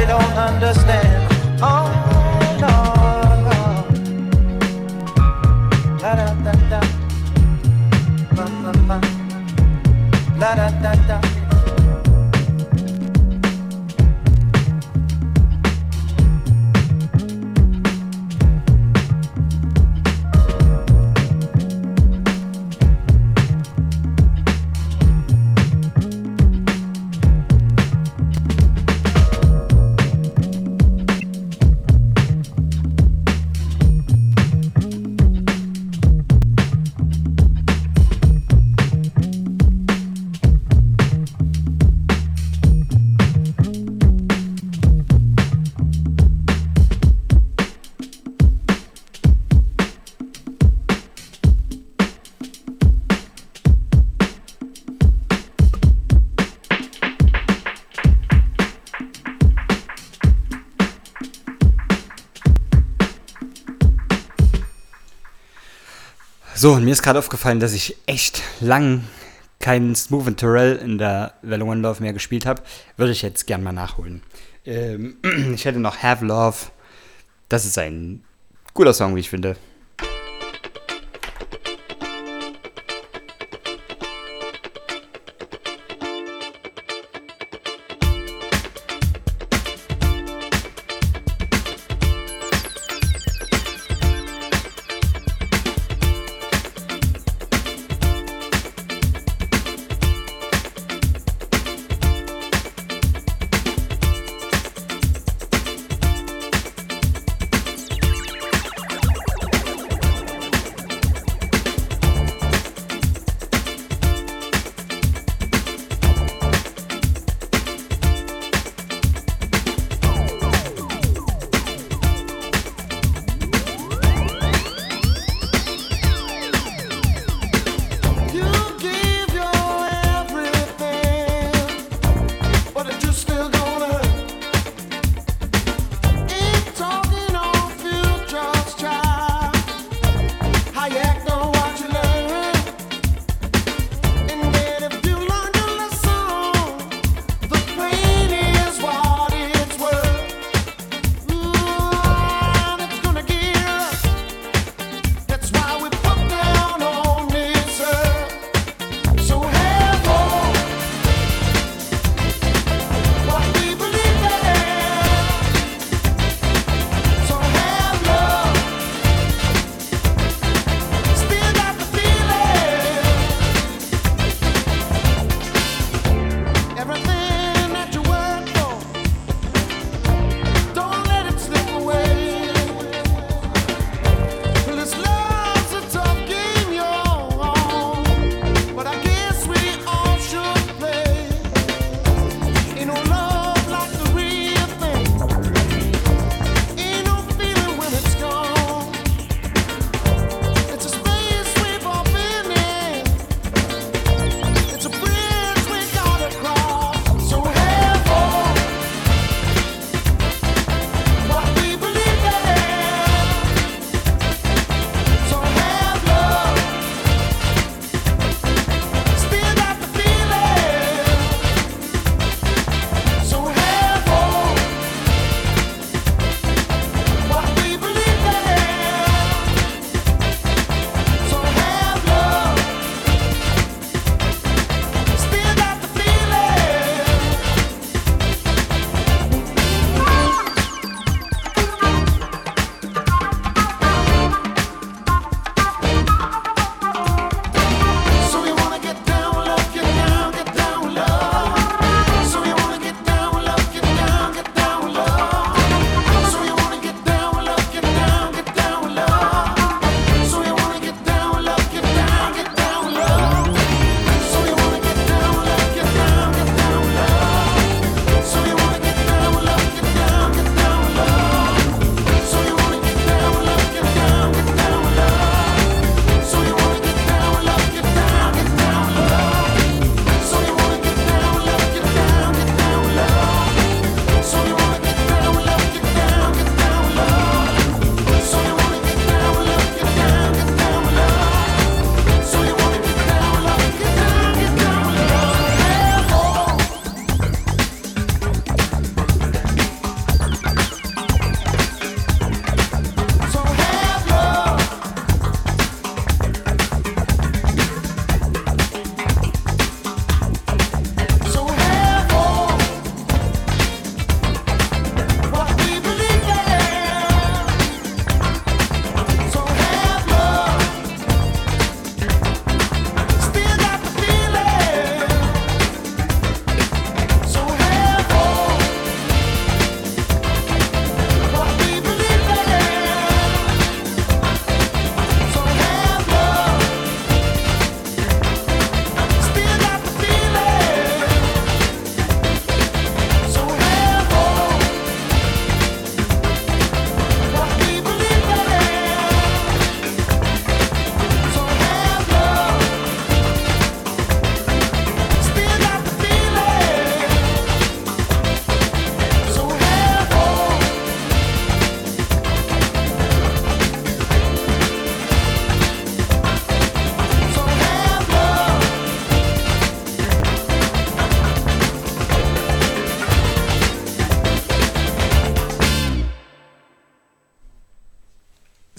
don't 0.07 0.37
understand. 0.37 1.36
So, 66.59 66.73
und 66.73 66.85
mir 66.85 66.91
ist 66.91 67.03
gerade 67.03 67.19
aufgefallen, 67.19 67.59
dass 67.59 67.73
ich 67.73 67.97
echt 68.07 68.41
lang 68.61 69.03
keinen 69.59 69.93
Smooth 69.93 70.25
and 70.25 70.39
Terrell 70.39 70.75
in 70.77 70.97
der 70.97 71.35
Well 71.43 71.61
One 71.61 71.81
Love 71.81 72.01
mehr 72.01 72.13
gespielt 72.13 72.47
habe. 72.47 72.63
Würde 72.95 73.11
ich 73.11 73.21
jetzt 73.21 73.45
gern 73.45 73.61
mal 73.61 73.73
nachholen. 73.73 74.23
Ähm, 74.65 75.17
ich 75.53 75.65
hätte 75.65 75.79
noch 75.79 76.01
Have 76.01 76.25
Love. 76.25 76.57
Das 77.47 77.63
ist 77.63 77.77
ein 77.77 78.23
guter 78.73 78.95
Song, 78.95 79.15
wie 79.15 79.19
ich 79.19 79.29
finde. 79.29 79.55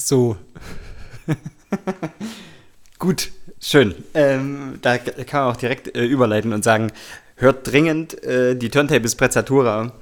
So. 0.08 0.38
Gut, 2.98 3.30
schön. 3.60 3.94
Ähm, 4.14 4.78
da 4.80 4.96
kann 4.96 5.42
man 5.42 5.52
auch 5.52 5.58
direkt 5.58 5.94
äh, 5.94 6.02
überleiten 6.02 6.54
und 6.54 6.64
sagen, 6.64 6.90
hört 7.36 7.70
dringend 7.70 8.24
äh, 8.24 8.56
die 8.56 8.70
Turntables 8.70 9.16
Prezzatura. 9.16 9.92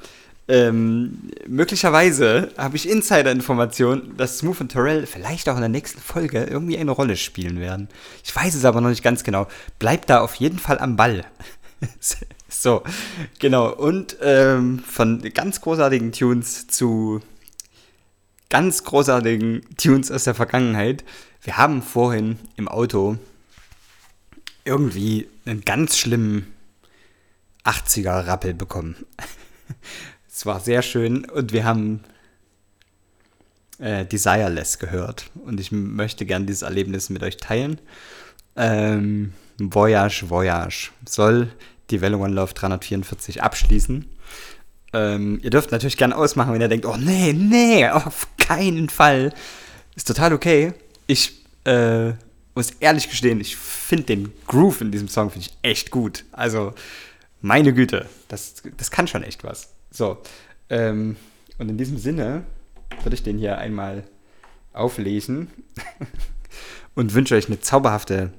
Ähm, 0.46 1.32
möglicherweise 1.48 2.52
habe 2.56 2.76
ich 2.76 2.88
Insider-Informationen, 2.88 4.16
dass 4.16 4.38
Smooth 4.38 4.60
und 4.60 4.68
Terrell 4.68 5.06
vielleicht 5.06 5.48
auch 5.48 5.56
in 5.56 5.62
der 5.62 5.70
nächsten 5.70 6.00
Folge 6.00 6.44
irgendwie 6.44 6.78
eine 6.78 6.92
Rolle 6.92 7.16
spielen 7.16 7.58
werden. 7.58 7.88
Ich 8.22 8.36
weiß 8.36 8.54
es 8.54 8.64
aber 8.64 8.80
noch 8.80 8.90
nicht 8.90 9.02
ganz 9.02 9.24
genau. 9.24 9.48
Bleibt 9.80 10.08
da 10.08 10.20
auf 10.20 10.36
jeden 10.36 10.60
Fall 10.60 10.78
am 10.78 10.94
Ball. 10.94 11.24
so, 12.48 12.84
genau. 13.40 13.74
Und 13.74 14.18
ähm, 14.22 14.78
von 14.86 15.20
ganz 15.34 15.60
großartigen 15.60 16.12
Tunes 16.12 16.68
zu 16.68 17.22
ganz 18.50 18.84
großartigen 18.84 19.62
Tunes 19.76 20.10
aus 20.10 20.24
der 20.24 20.34
Vergangenheit. 20.34 21.04
Wir 21.42 21.56
haben 21.56 21.82
vorhin 21.82 22.38
im 22.56 22.68
Auto 22.68 23.18
irgendwie 24.64 25.28
einen 25.44 25.62
ganz 25.62 25.96
schlimmen 25.96 26.52
80er-Rappel 27.64 28.54
bekommen. 28.54 28.96
Es 30.28 30.44
war 30.44 30.60
sehr 30.60 30.82
schön 30.82 31.24
und 31.24 31.54
wir 31.54 31.64
haben 31.64 32.04
äh, 33.78 34.04
Desireless 34.04 34.78
gehört. 34.78 35.30
Und 35.46 35.58
ich 35.60 35.72
möchte 35.72 36.26
gerne 36.26 36.44
dieses 36.44 36.60
Erlebnis 36.60 37.08
mit 37.08 37.22
euch 37.22 37.38
teilen. 37.38 37.80
Ähm, 38.54 39.32
Voyage, 39.58 40.28
Voyage 40.28 40.90
soll 41.08 41.48
die 41.88 42.02
Welle 42.02 42.18
One 42.18 42.34
Love 42.34 42.52
344 42.52 43.42
abschließen. 43.42 44.06
Ähm, 44.92 45.40
ihr 45.42 45.50
dürft 45.50 45.72
natürlich 45.72 45.96
gerne 45.96 46.16
ausmachen, 46.16 46.52
wenn 46.52 46.60
ihr 46.60 46.68
denkt, 46.68 46.86
oh 46.86 46.96
nee, 46.96 47.32
nee, 47.32 47.88
auf 47.88 48.28
keinen 48.46 48.88
Fall. 48.88 49.32
Ist 49.94 50.06
total 50.06 50.32
okay. 50.32 50.72
Ich 51.06 51.44
äh, 51.64 52.12
muss 52.54 52.70
ehrlich 52.80 53.10
gestehen, 53.10 53.40
ich 53.40 53.56
finde 53.56 54.04
den 54.04 54.32
Groove 54.46 54.80
in 54.80 54.90
diesem 54.90 55.08
Song 55.08 55.30
finde 55.30 55.46
ich 55.46 55.56
echt 55.62 55.90
gut. 55.90 56.24
Also, 56.32 56.74
meine 57.40 57.72
Güte, 57.74 58.06
das, 58.28 58.62
das 58.76 58.90
kann 58.90 59.08
schon 59.08 59.22
echt 59.22 59.44
was. 59.44 59.74
So, 59.90 60.18
ähm, 60.70 61.16
und 61.58 61.68
in 61.68 61.78
diesem 61.78 61.98
Sinne 61.98 62.44
würde 63.02 63.14
ich 63.14 63.22
den 63.22 63.38
hier 63.38 63.58
einmal 63.58 64.04
auflesen 64.72 65.50
und 66.94 67.14
wünsche 67.14 67.34
euch 67.34 67.46
eine 67.46 67.60
zauberhafte 67.60 68.32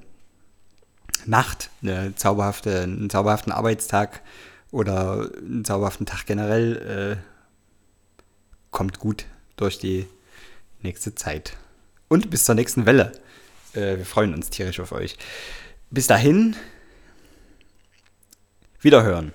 Nacht, 1.26 1.70
eine 1.82 2.14
zauberhafte, 2.14 2.82
einen 2.82 3.10
zauberhaften 3.10 3.52
Arbeitstag 3.52 4.22
oder 4.70 5.30
einen 5.38 5.64
zauberhaften 5.64 6.06
Tag 6.06 6.26
generell. 6.26 7.18
Äh, 7.20 7.28
kommt 8.70 8.98
gut 8.98 9.24
durch 9.60 9.78
die 9.78 10.06
nächste 10.82 11.14
Zeit. 11.14 11.56
Und 12.08 12.30
bis 12.30 12.44
zur 12.44 12.54
nächsten 12.54 12.86
Welle. 12.86 13.12
Äh, 13.74 13.98
wir 13.98 14.06
freuen 14.06 14.34
uns 14.34 14.50
tierisch 14.50 14.80
auf 14.80 14.92
euch. 14.92 15.16
Bis 15.90 16.06
dahin, 16.06 16.56
wiederhören. 18.80 19.32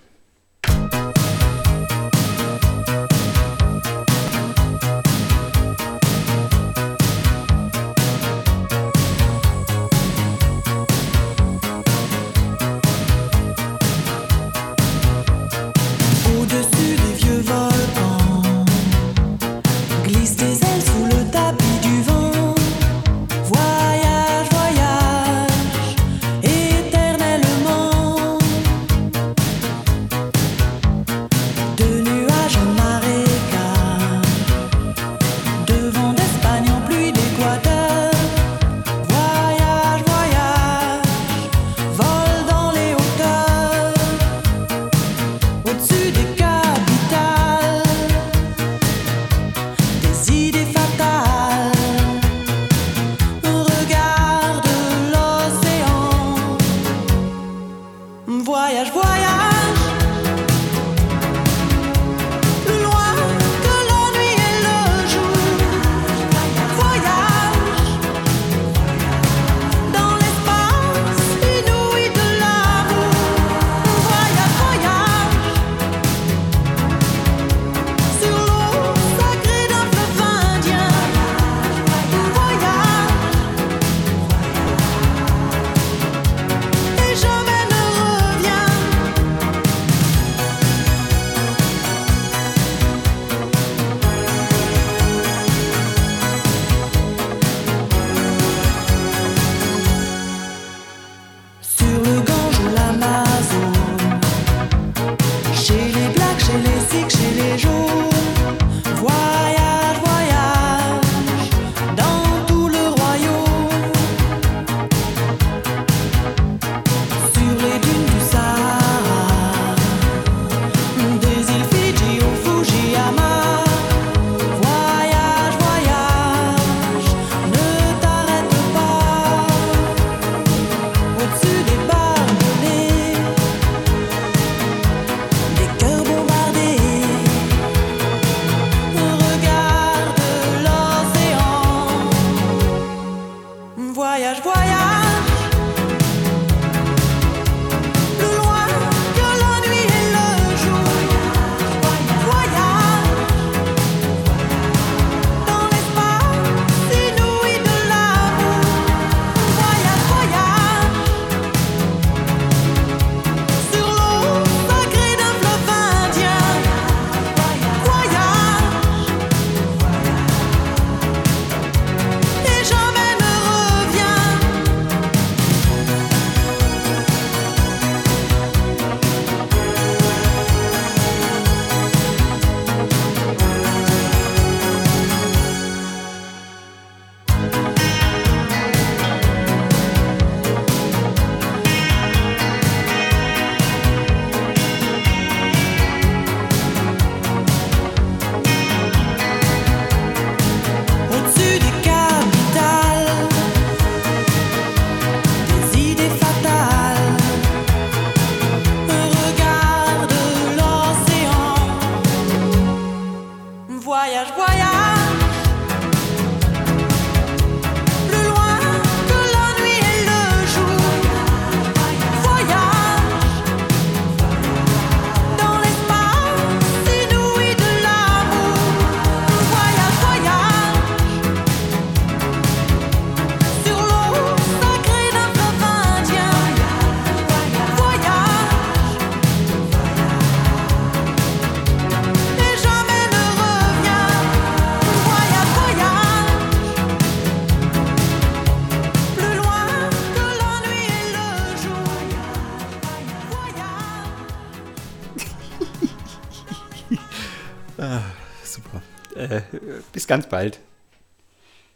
Bis 260.03 260.07
ganz 260.07 260.27
bald. 260.27 260.59